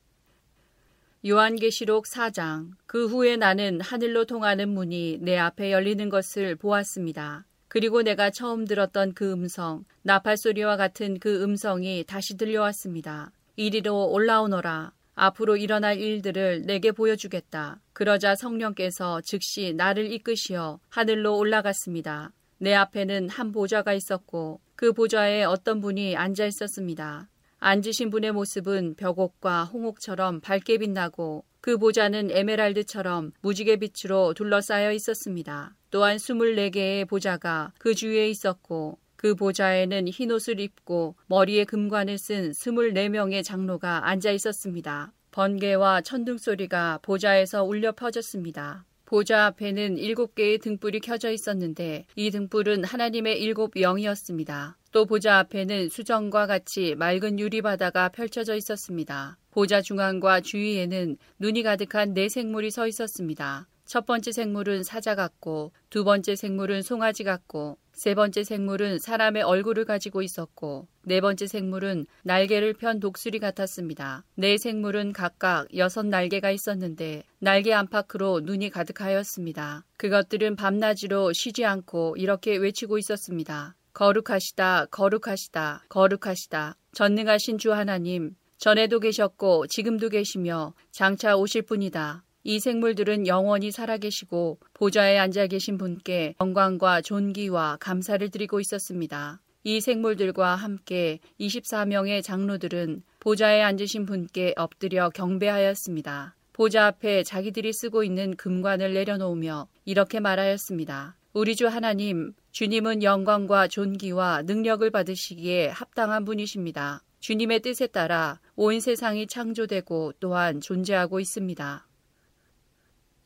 [1.27, 7.47] 요한계시록 4장 그 후에 나는 하늘로 통하는 문이 내 앞에 열리는 것을 보았습니다.
[7.69, 13.33] 그리고 내가 처음 들었던 그 음성, 나팔 소리와 같은 그 음성이 다시 들려왔습니다.
[13.57, 14.93] 이리로 올라오너라.
[15.15, 17.81] 앞으로 일어날 일들을 내게 보여주겠다.
[17.93, 22.33] 그러자 성령께서 즉시 나를 이끄시어 하늘로 올라갔습니다.
[22.59, 27.29] 내 앞에는 한 보좌가 있었고 그 보좌에 어떤 분이 앉아 있었습니다.
[27.59, 35.77] 앉으신 분의 모습은 벽옥과 홍옥처럼 밝게 빛나고 그 보좌는 에메랄드처럼 무지개 빛으로 둘러싸여 있었습니다.
[35.91, 44.09] 또한 24개의 보좌가 그 주위에 있었고 그 보좌에는 흰옷을 입고 머리에 금관을 쓴 24명의 장로가
[44.09, 45.13] 앉아 있었습니다.
[45.31, 48.85] 번개와 천둥 소리가 보좌에서 울려 퍼졌습니다.
[49.05, 54.77] 보좌 앞에는 일곱 개의 등불이 켜져 있었는데 이 등불은 하나님의 일곱 영이었습니다.
[54.91, 59.39] 또 보좌 앞에는 수정과 같이 맑은 유리바다가 펼쳐져 있었습니다.
[59.53, 63.69] 보좌 중앙과 주위에는 눈이 가득한 네 생물이 서 있었습니다.
[63.85, 69.85] 첫 번째 생물은 사자 같고 두 번째 생물은 송아지 같고 세 번째 생물은 사람의 얼굴을
[69.85, 74.25] 가지고 있었고 네 번째 생물은 날개를 편 독수리 같았습니다.
[74.35, 79.85] 네 생물은 각각 여섯 날개가 있었는데 날개 안팎으로 눈이 가득하였습니다.
[79.97, 83.77] 그것들은 밤낮으로 쉬지 않고 이렇게 외치고 있었습니다.
[83.93, 86.77] 거룩하시다, 거룩하시다, 거룩하시다.
[86.93, 92.25] 전능하신 주 하나님, 전에도 계셨고 지금도 계시며 장차 오실 분이다.
[92.45, 99.41] 이 생물들은 영원히 살아계시고 보좌에 앉아 계신 분께 영광과 존귀와 감사를 드리고 있었습니다.
[99.63, 106.35] 이 생물들과 함께 24명의 장로들은 보좌에 앉으신 분께 엎드려 경배하였습니다.
[106.53, 111.17] 보좌 앞에 자기들이 쓰고 있는 금관을 내려놓으며 이렇게 말하였습니다.
[111.35, 117.03] 우리 주 하나님, 주님은 영광과 존귀와 능력을 받으시기에 합당한 분이십니다.
[117.21, 121.87] 주님의 뜻에 따라 온 세상이 창조되고 또한 존재하고 있습니다.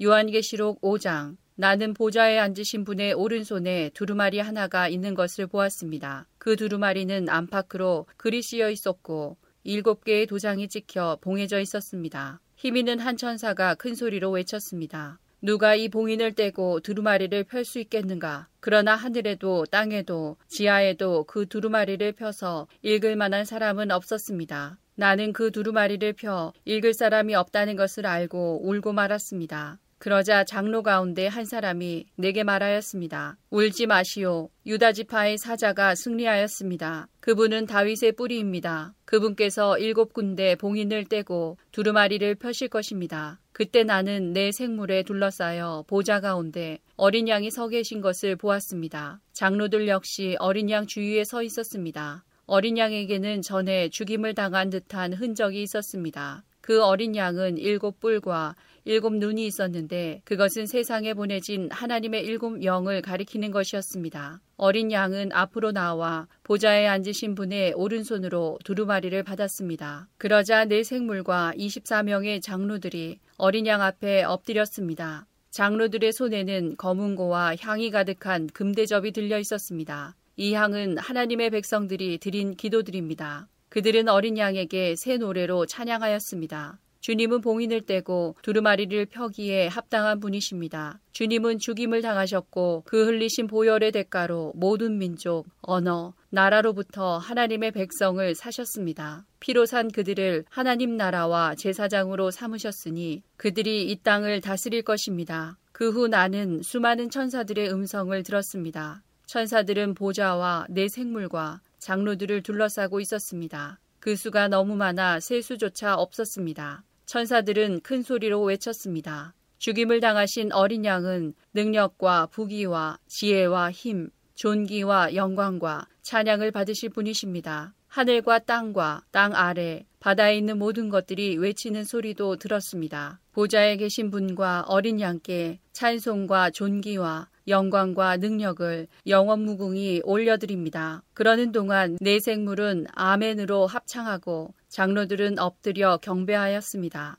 [0.02, 6.26] 요한계시록 5장 나는 보좌에 앉으신 분의 오른손에 두루마리 하나가 있는 것을 보았습니다.
[6.36, 12.40] 그 두루마리는 안팎으로 글이 씌어 있었고 일곱 개의 도장이 찍혀 봉해져 있었습니다.
[12.56, 15.18] 힘 있는 한 천사가 큰 소리로 외쳤습니다.
[15.40, 18.48] 누가 이 봉인을 떼고 두루마리를 펼 수 있겠는가?
[18.60, 24.78] 그러나 하늘에도 땅에도 지하에도 그 두루마리를 펴서 읽을 만한 사람은 없었습니다.
[24.94, 29.78] 나는 그 두루마리를 펴 읽을 사람이 없다는 것을 알고 울고 말았습니다.
[29.98, 33.38] 그러자 장로 가운데 한 사람이 내게 말하였습니다.
[33.50, 34.50] 울지 마시오.
[34.66, 37.08] 유다 지파의 사자가 승리하였습니다.
[37.20, 38.94] 그분은 다윗의 뿌리입니다.
[39.04, 43.40] 그분께서 일곱 군데 봉인을 떼고 두루마리를 펴실 것입니다.
[43.52, 49.20] 그때 나는 내 생물에 둘러싸여 보좌 가운데 어린 양이 서 계신 것을 보았습니다.
[49.32, 52.24] 장로들 역시 어린 양 주위에 서 있었습니다.
[52.44, 56.44] 어린 양에게는 전에 죽임을 당한 듯한 흔적이 있었습니다.
[56.66, 63.52] 그 어린 양은 일곱 뿔과 일곱 눈이 있었는데 그것은 세상에 보내진 하나님의 일곱 영을 가리키는
[63.52, 64.40] 것이었습니다.
[64.56, 70.08] 어린 양은 앞으로 나와 보좌에 앉으신 분의 오른손으로 두루마리를 받았습니다.
[70.18, 75.24] 그러자 네 생물과 24명의 장로들이 어린 양 앞에 엎드렸습니다.
[75.50, 80.16] 장로들의 손에는 검은고와 향이 가득한 금대접이 들려 있었습니다.
[80.34, 83.46] 이 향은 하나님의 백성들이 드린 기도들입니다.
[83.76, 86.78] 그들은 어린 양에게 새 노래로 찬양하였습니다.
[87.00, 90.98] 주님은 봉인을 떼고 두루마리를 펴기에 합당한 분이십니다.
[91.12, 99.26] 주님은 죽임을 당하셨고 그 흘리신 보혈의 대가로 모든 민족, 언어, 나라로부터 하나님의 백성을 사셨습니다.
[99.40, 105.58] 피로 산 그들을 하나님 나라와 제사장으로 삼으셨으니 그들이 이 땅을 다스릴 것입니다.
[105.72, 109.02] 그 후 나는 수많은 천사들의 음성을 들었습니다.
[109.26, 113.78] 천사들은 보좌와 내 생물과 장로들을 둘러싸고 있었습니다.
[114.00, 116.82] 그 수가 너무 많아 셀 수조차 없었습니다.
[117.04, 119.34] 천사들은 큰 소리로 외쳤습니다.
[119.58, 127.72] 죽임을 당하신 어린 양은 능력과 부귀와 지혜와 힘, 존귀와 영광과 찬양을 받으실 분이십니다.
[127.86, 133.20] 하늘과 땅과 땅 아래 바다에 있는 모든 것들이 외치는 소리도 들었습니다.
[133.30, 141.02] 보좌에 계신 분과 어린 양께 찬송과 존귀와 영광과 능력을 영원 무궁히 올려드립니다.
[141.14, 147.18] 그러는 동안 내 생물은 아멘으로 합창하고 장로들은 엎드려 경배하였습니다.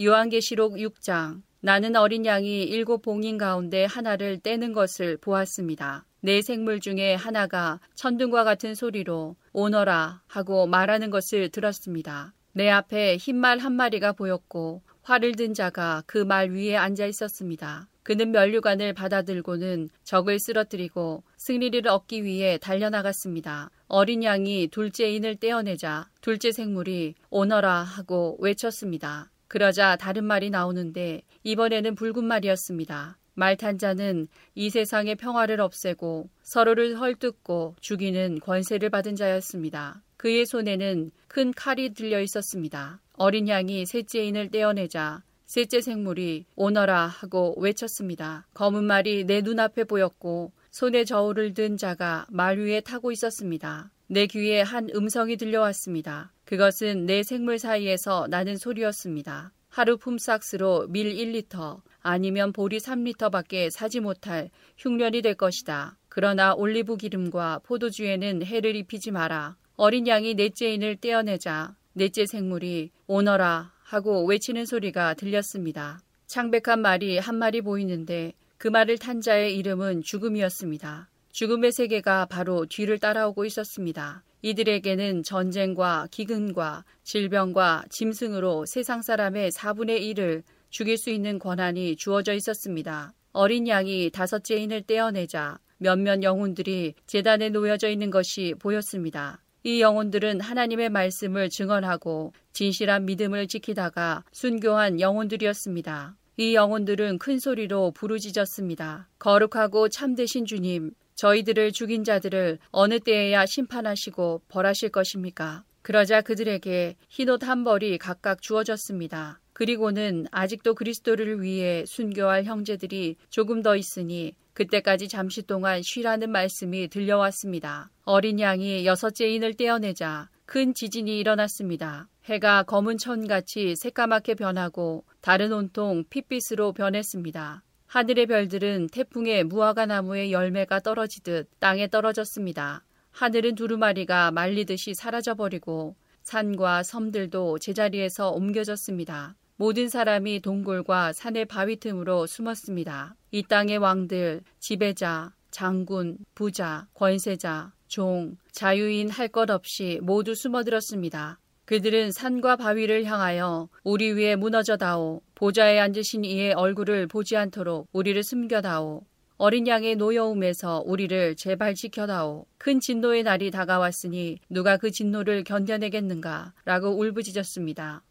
[0.00, 6.04] 요한계시록 6장 나는 어린 양이 일곱 봉인 가운데 하나를 떼는 것을 보았습니다.
[6.20, 12.34] 내 생물 중에 하나가 천둥과 같은 소리로 오너라 하고 말하는 것을 들었습니다.
[12.52, 17.88] 내 앞에 흰 말 한 마리가 보였고 활을 든 자가 그 말 위에 앉아 있었습니다.
[18.06, 23.68] 그는 면류관을 받아들고는 적을 쓰러뜨리고 승리를 얻기 위해 달려나갔습니다.
[23.88, 29.32] 어린 양이 둘째 인을 떼어내자 둘째 생물이 오너라 하고 외쳤습니다.
[29.48, 33.18] 그러자 다른 말이 나오는데 이번에는 붉은 말이었습니다.
[33.34, 40.04] 말탄 자는 이 세상의 평화를 없애고 서로를 헐뜯고 죽이는 권세를 받은 자였습니다.
[40.16, 43.00] 그의 손에는 큰 칼이 들려 있었습니다.
[43.14, 48.46] 어린 양이 셋째 인을 떼어내자 셋째 생물이 오너라 하고 외쳤습니다.
[48.54, 53.92] 검은 말이 내 눈앞에 보였고 손에 저울을 든 자가 말 위에 타고 있었습니다.
[54.08, 56.32] 내 귀에 한 음성이 들려왔습니다.
[56.44, 59.52] 그것은 내 생물 사이에서 나는 소리였습니다.
[59.68, 65.96] 하루 품삯으로 밀 1리터 아니면 보리 3리터밖에 사지 못할 흉년이 될 것이다.
[66.08, 69.56] 그러나 올리브 기름과 포도주에는 해를 입히지 마라.
[69.76, 76.00] 어린 양이 넷째 인을 떼어내자 넷째 생물이 오너라 하고 외치는 소리가 들렸습니다.
[76.26, 81.08] 창백한 말이 한 마리 보이는데 그 말을 탄 자의 이름은 죽음이었습니다.
[81.30, 84.24] 죽음의 세계가 바로 뒤를 따라오고 있었습니다.
[84.42, 93.14] 이들에게는 전쟁과 기근과 질병과 짐승으로 세상 사람의 4분의 1을 죽일 수 있는 권한이 주어져 있었습니다.
[93.32, 99.44] 어린 양이 다섯째 인을 떼어내자 몇몇 영혼들이 재단에 놓여져 있는 것이 보였습니다.
[99.66, 106.16] 이 영혼들은 하나님의 말씀을 증언하고 진실한 믿음을 지키다가 순교한 영혼들이었습니다.
[106.36, 109.08] 이 영혼들은 큰 소리로 부르짖었습니다.
[109.18, 115.64] 거룩하고 참되신 주님, 저희들을 죽인 자들을 어느 때에야 심판하시고 벌하실 것입니까?
[115.82, 119.40] 그러자 그들에게 흰옷 한 벌이 각각 주어졌습니다.
[119.56, 127.90] 그리고는 아직도 그리스도를 위해 순교할 형제들이 조금 더 있으니 그때까지 잠시 동안 쉬라는 말씀이 들려왔습니다.
[128.04, 132.06] 어린 양이 여섯째 인을 떼어내자 큰 지진이 일어났습니다.
[132.26, 137.62] 해가 검은 천같이 새까맣게 변하고 다른 온통 핏빛으로 변했습니다.
[137.86, 142.84] 하늘의 별들은 태풍에 무화과 나무의 열매가 떨어지듯 땅에 떨어졌습니다.
[143.10, 149.34] 하늘은 두루마리가 말리듯이 사라져버리고 산과 섬들도 제자리에서 옮겨졌습니다.
[149.58, 153.16] 모든 사람이 동굴과 산의 바위 틈으로 숨었습니다.
[153.30, 161.40] 이 땅의 왕들, 지배자, 장군, 부자, 권세자, 종, 자유인 할 것 없이 모두 숨어들었습니다.
[161.64, 165.22] 그들은 산과 바위를 향하여 우리 위에 무너져다오.
[165.34, 169.04] 보좌에 앉으신 이의 얼굴을 보지 않도록 우리를 숨겨다오.
[169.38, 172.46] 어린 양의 노여움에서 우리를 제발 지켜다오.
[172.58, 176.52] 큰 진노의 날이 다가왔으니 누가 그 진노를 견뎌내겠는가?
[176.64, 178.02] 라고 울부짖었습니다.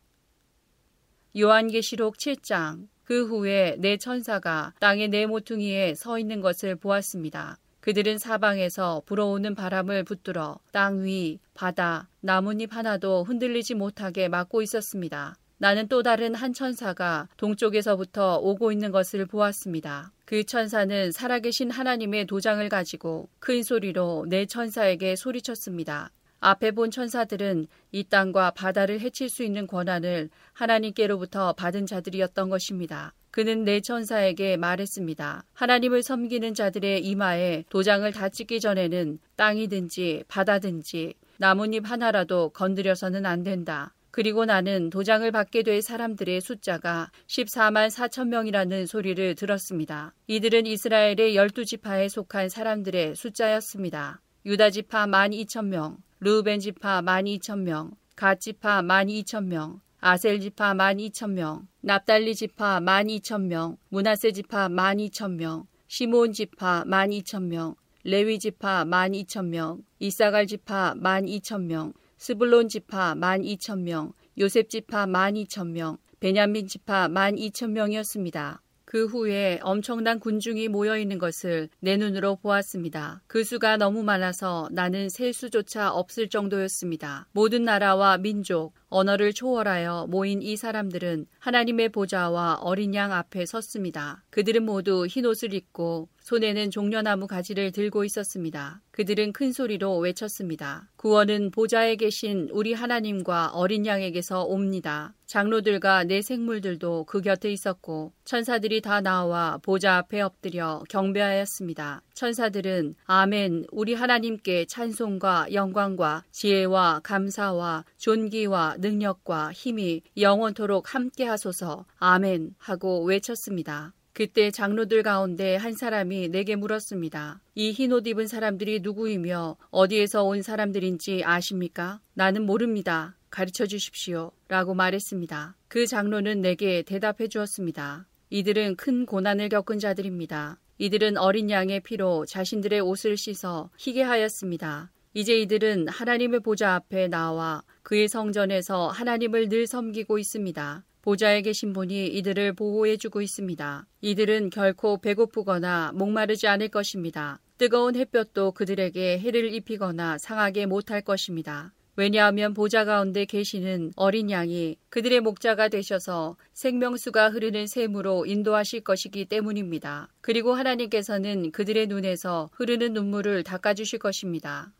[1.38, 7.58] 요한계시록 7장 그 후에 내 천사가 땅의 네 모퉁이에 서 있는 것을 보았습니다.
[7.82, 15.36] 그들은 사방에서 불어오는 바람을 붙들어 땅 위, 바다, 나뭇잎 하나도 흔들리지 못하게 막고 있었습니다.
[15.58, 20.14] 나는 또 다른 한 천사가 동쪽에서부터 오고 있는 것을 보았습니다.
[20.26, 26.12] 그 천사는 살아계신 하나님의 도장을 가지고 큰 소리로 내 천사에게 소리쳤습니다.
[26.40, 33.14] 앞에 본 천사들은 이 땅과 바다를 해칠 수 있는 권한을 하나님께로부터 받은 자들이었던 것입니다.
[33.32, 35.44] 그는 내 천사에게 말했습니다.
[35.54, 43.94] 하나님을 섬기는 자들의 이마에 도장을 다 찍기 전에는 땅이든지 바다든지 나뭇잎 하나라도 건드려서는 안 된다.
[44.12, 50.14] 그리고 나는 도장을 받게 될 사람들의 숫자가 14만 4천 명이라는 소리를 들었습니다.
[50.28, 54.22] 이들은 이스라엘의 열두 지파에 속한 사람들의 숫자였습니다.
[54.46, 59.82] 유다 지파 1만 2천 명, 르우벤 지파 1만 2천 명, 갓 지파 1만 2천 명,
[60.00, 65.68] 아셀 지파 1만 2천 명, 납달리 지파 1만 2천 명, 문하세 지파 1만 2천 명,
[65.88, 71.92] 시몬 지파 1만 2천 명, 레위 지파 1만 2천 명, 이사갈 지파 1만 2천 명,
[72.18, 78.62] 스불론 지파 1만 2천 명, 요셉 지파 1만 2천 명, 베냐민 지파 1만 2천 명이었습니다.
[78.96, 83.24] 그 후에 엄청난 군중이 모여 있는 것을 내 눈으로 보았습니다.
[83.28, 87.28] 그 수가 너무 많아서 나는 셀 수조차 없을 정도였습니다.
[87.34, 94.24] 모든 나라와 민족, 언어를 초월하여 모인 이 사람들은 하나님의 보좌와 어린 양 앞에 섰습니다.
[94.30, 98.82] 그들은 모두 흰 옷을 입고 손에는 종려나무 가지를 들고 있었습니다.
[98.90, 100.90] 그들은 큰 소리로 외쳤습니다.
[100.96, 105.14] 구원은 보좌에 계신 우리 하나님과 어린 양에게서 옵니다.
[105.28, 112.02] 장로들과 내 생물들도 그 곁에 있었고 천사들이 다 나와 보좌 앞에 엎드려 경배하였습니다.
[112.16, 122.56] 천사들은 아멘 우리 하나님께 찬송과 영광과 지혜와 감사와 존귀와 능력과 힘이 영원토록 함께 하소서 아멘
[122.58, 123.94] 하고 외쳤습니다.
[124.16, 127.42] 그때 장로들 가운데 한 사람이 내게 물었습니다.
[127.54, 132.00] 이 흰 옷 입은 사람들이 누구이며 어디에서 온 사람들인지 아십니까?
[132.14, 133.18] 나는 모릅니다.
[133.30, 134.32] 가르쳐 주십시오.
[134.48, 135.58] 라고 말했습니다.
[135.68, 138.08] 그 장로는 내게 대답해 주었습니다.
[138.30, 140.60] 이들은 큰 고난을 겪은 자들입니다.
[140.78, 144.92] 이들은 어린 양의 피로 자신들의 옷을 씻어 희게 하였습니다.
[145.14, 150.86] 이제 이들은 하나님의 보좌 앞에 나와 그의 성전에서 하나님을 늘 섬기고 있습니다.
[151.06, 153.86] 보좌에 계신 분이 이들을 보호해주고 있습니다.
[154.02, 157.40] 이들은 결코 배고프거나 목마르지 않을 것입니다.
[157.60, 161.74] 뜨거운 햇볕도 그들에게 해를 입히거나 상하게 못할 것입니다.
[161.96, 170.10] 왜냐하면 보좌 가운데 계시는 어린 양이 그들의 목자가 되셔서 생명수가 흐르는 샘으로 인도하실 것이기 때문입니다.
[170.22, 174.74] 그리고 하나님께서는 그들의 눈에서 흐르는 눈물을 닦아주실 것입니다.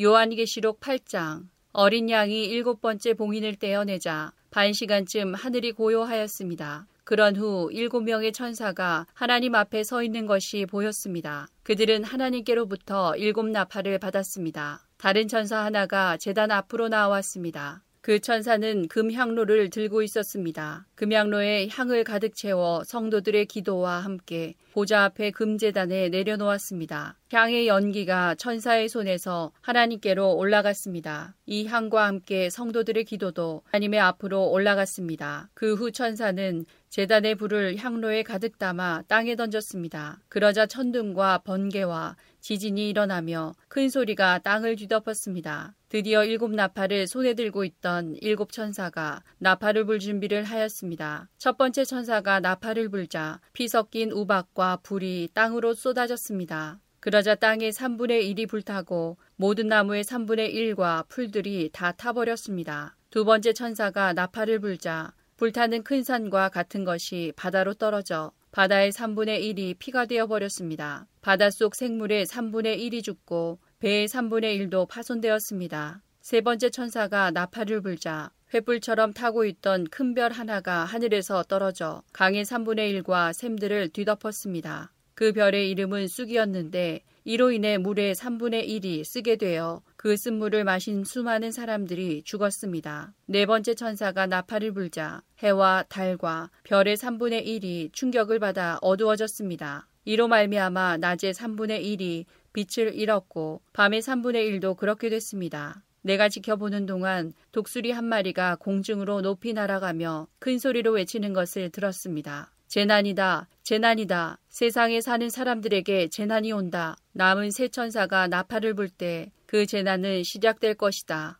[0.00, 6.86] 요한계시록 8장 어린 양이 일곱 번째 봉인을 떼어내자 반 시간쯤 하늘이 고요하였습니다.
[7.04, 11.48] 그런 후 일곱 명의 천사가 하나님 앞에 서 있는 것이 보였습니다.
[11.62, 14.86] 그들은 하나님께로부터 일곱 나팔을 받았습니다.
[14.98, 17.82] 다른 천사 하나가 재단 앞으로 나왔습니다.
[18.02, 20.86] 그 천사는 금향로를 들고 있었습니다.
[20.96, 27.16] 금향로에 향을 가득 채워 성도들의 기도와 함께 보좌 앞에 금재단에 내려놓았습니다.
[27.30, 31.36] 향의 연기가 천사의 손에서 하나님께로 올라갔습니다.
[31.46, 35.50] 이 향과 함께 성도들의 기도도 하나님의 앞으로 올라갔습니다.
[35.54, 40.20] 그 후 천사는 재단의 불을 향로에 가득 담아 땅에 던졌습니다.
[40.28, 45.74] 그러자 천둥과 번개와 지진이 일어나며 큰 소리가 땅을 뒤덮었습니다.
[45.92, 51.28] 드디어 일곱 나팔을 손에 들고 있던 일곱 천사가 나팔을 불 준비를 하였습니다.
[51.36, 56.80] 첫 번째 천사가 나팔을 불자 피 섞인 우박과 불이 땅으로 쏟아졌습니다.
[57.00, 62.96] 그러자 땅의 3분의 1이 불타고 모든 나무의 3분의 1과 풀들이 다 타버렸습니다.
[63.10, 69.78] 두 번째 천사가 나팔을 불자 불타는 큰 산과 같은 것이 바다로 떨어져 바다의 3분의 1이
[69.78, 71.06] 피가 되어 버렸습니다.
[71.20, 76.02] 바닷속 생물의 3분의 1이 죽고 배의 3분의 1도 파손되었습니다.
[76.20, 83.02] 세 번째 천사가 나팔을 불자 횃불처럼 타고 있던 큰 별 하나가 하늘에서 떨어져 강의 3분의
[83.02, 84.92] 1과 샘들을 뒤덮었습니다.
[85.14, 91.50] 그 별의 이름은 쑥이었는데 이로 인해 물의 3분의 1이 쓰게 되어 그 쓴물을 마신 수많은
[91.50, 93.14] 사람들이 죽었습니다.
[93.26, 99.88] 네 번째 천사가 나팔을 불자 해와 달과 별의 3분의 1이 충격을 받아 어두워졌습니다.
[100.04, 105.82] 이로 말미암아 낮의 3분의 1이 빛을 잃었고 밤의 3분의 1도 그렇게 됐습니다.
[106.02, 112.52] 내가 지켜보는 동안 독수리 한 마리가 공중으로 높이 날아가며 큰 소리로 외치는 것을 들었습니다.
[112.68, 114.38] 재난이다, 재난이다.
[114.48, 116.96] 세상에 사는 사람들에게 재난이 온다.
[117.12, 121.38] 남은 새 천사가 나팔을 불 때 그 재난은 시작될 것이다.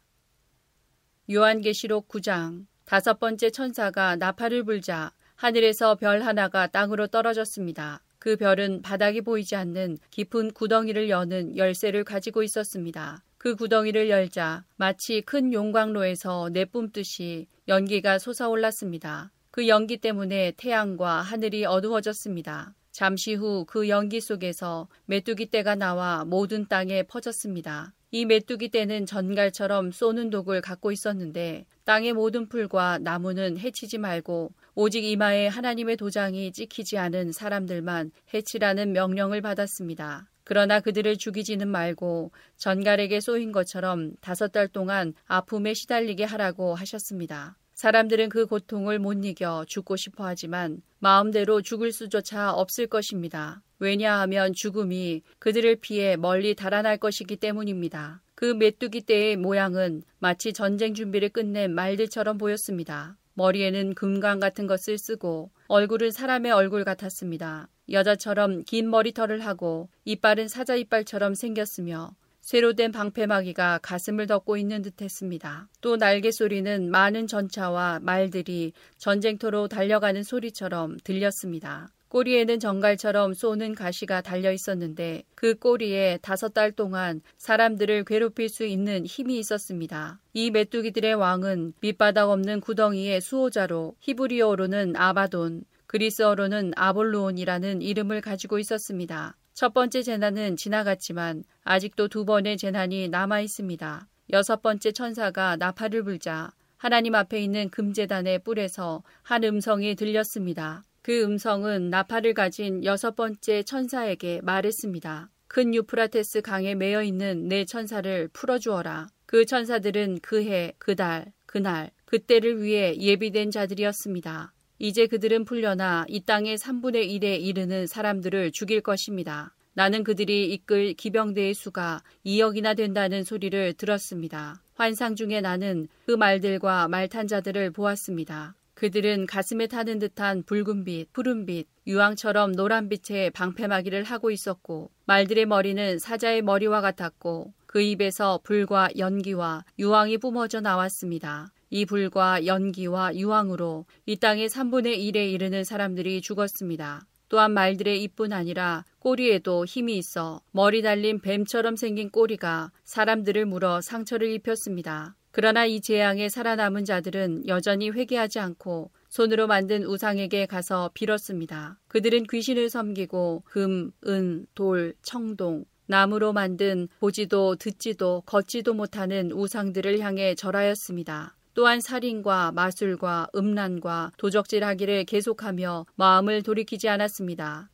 [1.31, 8.03] 요한계시록 9장 다섯 번째 천사가 나팔을 불자 하늘에서 별 하나가 땅으로 떨어졌습니다.
[8.23, 13.25] 그 별은 바닥이 보이지 않는 깊은 구덩이를 여는 열쇠를 가지고 있었습니다.
[13.37, 19.33] 그 구덩이를 열자 마치 큰 용광로에서 내뿜듯이 연기가 솟아올랐습니다.
[19.51, 22.77] 그 연기 때문에 태양과 하늘이 어두워졌습니다.
[22.93, 27.93] 잠시 후 그 연기 속에서 메뚜기 떼가 나와 모든 땅에 퍼졌습니다.
[28.13, 35.05] 이 메뚜기 떼는 전갈처럼 쏘는 독을 갖고 있었는데 땅의 모든 풀과 나무는 해치지 말고 오직
[35.05, 40.31] 이마에 하나님의 도장이 찍히지 않은 사람들만 해치라는 명령을 받았습니다.
[40.45, 47.59] 그러나 그들을 죽이지는 말고 전갈에게 쏘인 것처럼 다섯 달 동안 아픔에 시달리게 하라고 하셨습니다.
[47.75, 53.63] 사람들은 그 고통을 못 이겨 죽고 싶어 하지만 마음대로 죽을 수조차 없을 것입니다.
[53.79, 58.23] 왜냐하면 죽음이 그들을 피해 멀리 달아날 것이기 때문입니다.
[58.35, 63.17] 그 메뚜기 떼의 모양은 마치 전쟁 준비를 끝낸 말들처럼 보였습니다.
[63.35, 67.69] 머리에는 금강 같은 것을 쓰고 얼굴은 사람의 얼굴 같았습니다.
[67.91, 75.01] 여자처럼 긴 머리털을 하고 이빨은 사자 이빨처럼 생겼으며 쇠로 된 방패막이가 가슴을 덮고 있는 듯
[75.01, 75.69] 했습니다.
[75.81, 81.89] 또 날개 소리는 많은 전차와 말들이 전쟁터로 달려가는 소리처럼 들렸습니다.
[82.13, 89.07] 꼬리에는 정갈처럼 쏘는 가시가 달려 있었는데 그 꼬리에 다섯 달 동안 사람들을 괴롭힐 수 있는
[89.07, 90.21] 힘이 있었습니다.
[90.35, 99.39] 이 메뚜기들의 왕은 밑바닥 없는 구덩이의 수호자로 히브리어로는 아바돈, 그리스어로는 아볼로온이라는 이름을 가지고 있었습니다.
[99.55, 104.07] 첫 번째 재난은 지나갔지만 아직도 두 번의 재난이 남아 있습니다.
[104.35, 110.85] 여섯 번째 천사가 나팔을 불자 하나님 앞에 있는 금재단의 뿔에서 한 음성이 들렸습니다.
[111.03, 115.31] 그 음성은 나팔을 가진 여섯 번째 천사에게 말했습니다.
[115.49, 119.09] 큰 유프라테스 강에 매여 있는 내 천사를 풀어주어라.
[119.27, 124.55] 그 천사들은 그 해, 그 달, 그날, 그때를 위해 예비된 자들이었습니다.
[124.79, 129.57] 이제 그들은 풀려나 이 땅의 3분의 1에 이르는 사람들을 죽일 것입니다.
[129.75, 134.63] 나는 그들이 이끌 기병대의 수가 2억이나 된다는 소리를 들었습니다.
[134.75, 138.55] 환상 중에 나는 그 말들과 말탄 자들을 보았습니다.
[138.83, 146.81] 그들은 가슴에 타는 듯한 붉은빛, 푸른빛, 유황처럼 노란빛의 방패막이를 하고 있었고 말들의 머리는 사자의 머리와
[146.81, 151.53] 같았고 그 입에서 불과 연기와 유황이 뿜어져 나왔습니다.
[151.71, 157.07] 이 불과 연기와 유황으로 이 땅의 3분의 1에 이르는 사람들이 죽었습니다.
[157.29, 164.33] 또한 말들의 입뿐 아니라 꼬리에도 힘이 있어 머리 달린 뱀처럼 생긴 꼬리가 사람들을 물어 상처를
[164.33, 165.15] 입혔습니다.
[165.33, 171.79] 그러나 이 재앙에 살아남은 자들은 여전히 회개하지 않고 손으로 만든 우상에게 가서 빌었습니다.
[171.89, 180.35] 그들은 귀신을 섬기고 금, 은, 돌, 청동, 나무로 만든 보지도 듣지도 걷지도 못하는 우상들을 향해
[180.35, 181.37] 절하였습니다.
[181.55, 187.69] 또한 살인과 마술과 음란과 도적질하기를 계속하며 마음을 돌이키지 않았습니다.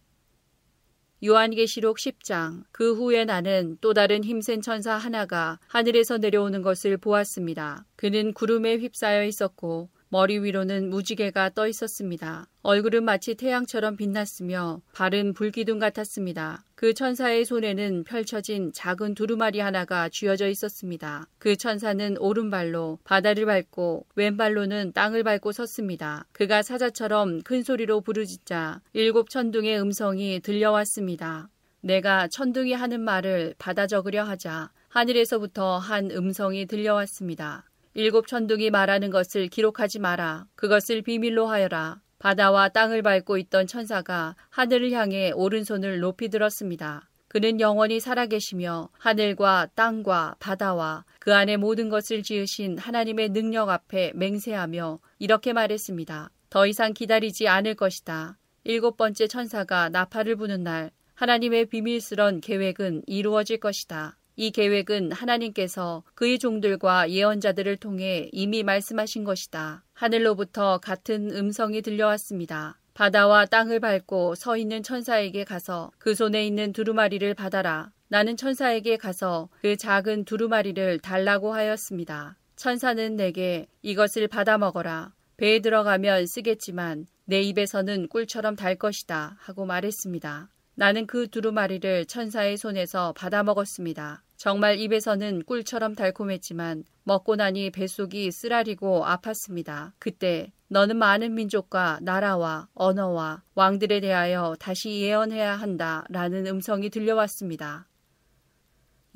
[1.24, 7.84] 요한계시록 10장 그 후에 나는 또 다른 힘센 천사 하나가 하늘에서 내려오는 것을 보았습니다.
[7.96, 12.46] 그는 구름에 휩싸여 있었고 머리 위로는 무지개가 떠 있었습니다.
[12.62, 16.64] 얼굴은 마치 태양처럼 빛났으며 발은 불기둥 같았습니다.
[16.74, 21.26] 그 천사의 손에는 펼쳐진 작은 두루마리 하나가 쥐어져 있었습니다.
[21.38, 26.24] 그 천사는 오른발로 바다를 밟고 왼발로는 땅을 밟고 섰습니다.
[26.32, 31.50] 그가 사자처럼 큰 소리로 부르짖자 일곱 천둥의 음성이 들려왔습니다.
[31.82, 37.64] 내가 천둥이 하는 말을 받아 적으려 하자 하늘에서부터 한 음성이 들려왔습니다.
[37.95, 40.47] 일곱 천둥이 말하는 것을 기록하지 마라.
[40.55, 42.01] 그것을 비밀로 하여라.
[42.18, 47.09] 바다와 땅을 밟고 있던 천사가 하늘을 향해 오른손을 높이 들었습니다.
[47.28, 54.99] 그는 영원히 살아계시며 하늘과 땅과 바다와 그 안에 모든 것을 지으신 하나님의 능력 앞에 맹세하며
[55.18, 56.30] 이렇게 말했습니다.
[56.51, 58.39] 더 이상 기다리지 않을 것이다.
[58.64, 64.17] 일곱 번째 천사가 나팔을 부는 날 하나님의 비밀스런 계획은 이루어질 것이다.
[64.41, 69.84] 이 계획은 하나님께서 그의 종들과 예언자들을 통해 이미 말씀하신 것이다.
[69.95, 72.78] 하늘로부터 같은 음성이 들려왔습니다.
[72.95, 77.91] 바다와 땅을 밟고 서 있는 천사에게 가서 그 손에 있는 두루마리를 받아라.
[78.07, 82.39] 나는 천사에게 가서 그 작은 두루마리를 달라고 하였습니다.
[82.55, 85.14] 천사는 내게 이것을 받아 먹어라.
[85.36, 90.49] 배에 들어가면 쓰겠지만 내 입에서는 꿀처럼 달 것이다 하고 말했습니다.
[90.76, 94.22] 나는 그 두루마리를 천사의 손에서 받아 먹었습니다.
[94.39, 99.91] 정말 입에서는 꿀처럼 달콤했지만 먹고 나니 뱃속이 쓰라리고 아팠습니다.
[99.99, 107.89] 그때 너는 많은 민족과 나라와 언어와 왕들에 대하여 다시 예언해야 한다 라는 음성이 들려왔습니다.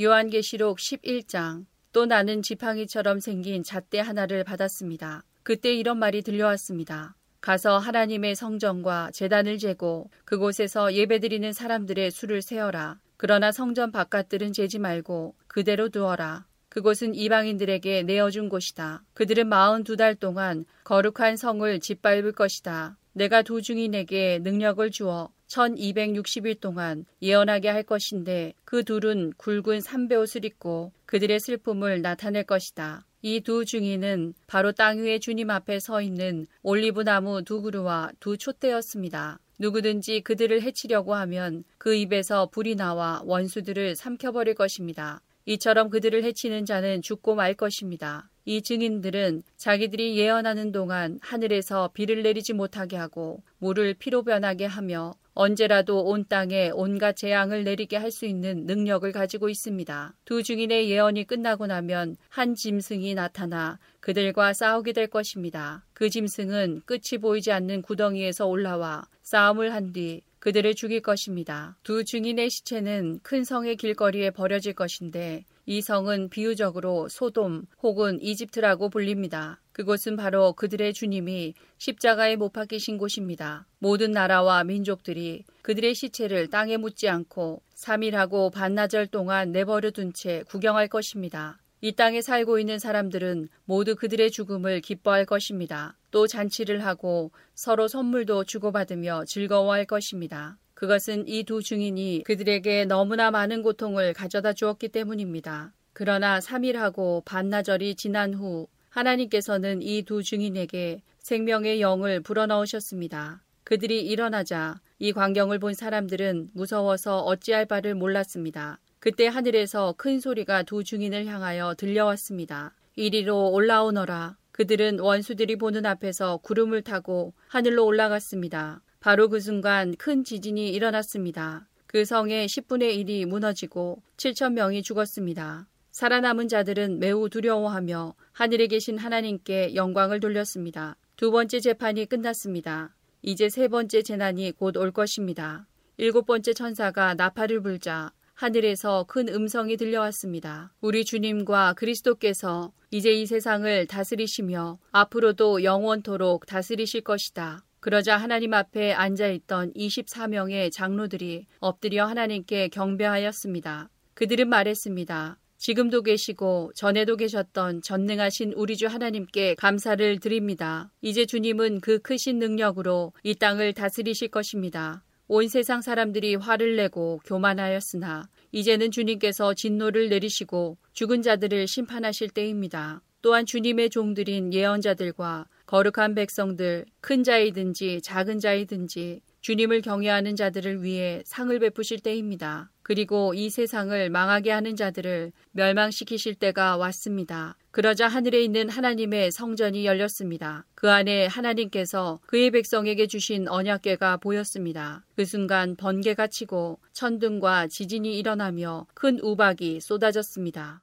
[0.00, 5.22] 요한계시록 11장 또 나는 지팡이처럼 생긴 잣대 하나를 받았습니다.
[5.44, 7.14] 그때 이런 말이 들려왔습니다.
[7.40, 12.98] 가서 하나님의 성전과 재단을 재고 그곳에서 예배드리는 사람들의 수를 세어라.
[13.22, 16.44] 그러나 성전 바깥들은 재지 말고 그대로 두어라.
[16.68, 19.04] 그곳은 이방인들에게 내어준 곳이다.
[19.14, 22.98] 그들은 마흔 두 달 동안 거룩한 성을 짓밟을 것이다.
[23.12, 30.44] 내가 두 중인에게 능력을 주어 1260일 동안 예언하게 할 것인데 그 둘은 굵은 삼배 옷을
[30.44, 33.06] 입고 그들의 슬픔을 나타낼 것이다.
[33.24, 38.36] 이 두 중인은 바로 땅 위에 주님 앞에 서 있는 올리브 나무 두 그루와 두
[38.36, 39.38] 촛대였습니다.
[39.62, 45.22] 누구든지 그들을 해치려고 하면 그 입에서 불이 나와 원수들을 삼켜버릴 것입니다.
[45.46, 48.28] 이처럼 그들을 해치는 자는 죽고 말 것입니다.
[48.44, 56.04] 이 증인들은 자기들이 예언하는 동안 하늘에서 비를 내리지 못하게 하고 물을 피로 변하게 하며 언제라도
[56.04, 60.14] 온 땅에 온갖 재앙을 내리게 할 수 있는 능력을 가지고 있습니다.
[60.26, 65.84] 두 증인의 예언이 끝나고 나면 한 짐승이 나타나 그들과 싸우게 될 것입니다.
[65.94, 71.76] 그 짐승은 끝이 보이지 않는 구덩이에서 올라와 싸움을 한 뒤 그들을 죽일 것입니다.
[71.84, 79.60] 두 증인의 시체는 큰 성의 길거리에 버려질 것인데 이 성은 비유적으로 소돔 혹은 이집트라고 불립니다.
[79.72, 83.66] 그곳은 바로 그들의 주님이 십자가에 못 박히신 곳입니다.
[83.78, 90.88] 모든 나라와 민족들이 그들의 시체를 땅에 묻지 않고 3일하고 반나절 동안 내버려 둔 채 구경할
[90.88, 91.58] 것입니다.
[91.80, 95.96] 이 땅에 살고 있는 사람들은 모두 그들의 죽음을 기뻐할 것입니다.
[96.12, 100.58] 또 잔치를 하고 서로 선물도 주고받으며 즐거워할 것입니다.
[100.82, 105.72] 그것은 이 두 증인이 그들에게 너무나 많은 고통을 가져다 주었기 때문입니다.
[105.92, 113.44] 그러나 3일하고 반나절이 지난 후 하나님께서는 이 두 증인에게 생명의 영을 불어넣으셨습니다.
[113.62, 118.80] 그들이 일어나자 이 광경을 본 사람들은 무서워서 어찌할 바를 몰랐습니다.
[118.98, 122.74] 그때 하늘에서 큰 소리가 두 증인을 향하여 들려왔습니다.
[122.96, 124.36] 이리로 올라오너라.
[124.50, 128.82] 그들은 원수들이 보는 앞에서 구름을 타고 하늘로 올라갔습니다.
[129.02, 131.66] 바로 그 순간 큰 지진이 일어났습니다.
[131.88, 135.66] 그 성의 10분의 1이 무너지고 7천 명이 죽었습니다.
[135.90, 140.96] 살아남은 자들은 매우 두려워하며 하늘에 계신 하나님께 영광을 돌렸습니다.
[141.16, 142.94] 두 번째 재판이 끝났습니다.
[143.22, 145.66] 이제 세 번째 재난이 곧 올 것입니다.
[145.96, 150.72] 일곱 번째 천사가 나팔을 불자 하늘에서 큰 음성이 들려왔습니다.
[150.80, 157.64] 우리 주님과 그리스도께서 이제 이 세상을 다스리시며 앞으로도 영원토록 다스리실 것이다.
[157.82, 163.90] 그러자 하나님 앞에 앉아 있던 24명의 장로들이 엎드려 하나님께 경배하였습니다.
[164.14, 165.40] 그들은 말했습니다.
[165.58, 170.92] 지금도 계시고 전에도 계셨던 전능하신 우리 주 하나님께 감사를 드립니다.
[171.00, 175.02] 이제 주님은 그 크신 능력으로 이 땅을 다스리실 것입니다.
[175.26, 183.02] 온 세상 사람들이 화를 내고 교만하였으나 이제는 주님께서 진노를 내리시고 죽은 자들을 심판하실 때입니다.
[183.22, 191.58] 또한 주님의 종들인 예언자들과 거룩한 백성들, 큰 자이든지 작은 자이든지 주님을 경외하는 자들을 위해 상을
[191.58, 192.70] 베푸실 때입니다.
[192.82, 197.56] 그리고 이 세상을 망하게 하는 자들을 멸망시키실 때가 왔습니다.
[197.70, 200.66] 그러자 하늘에 있는 하나님의 성전이 열렸습니다.
[200.74, 205.06] 그 안에 하나님께서 그의 백성에게 주신 언약궤가 보였습니다.
[205.16, 210.82] 그 순간 번개가 치고 천둥과 지진이 일어나며 큰 우박이 쏟아졌습니다.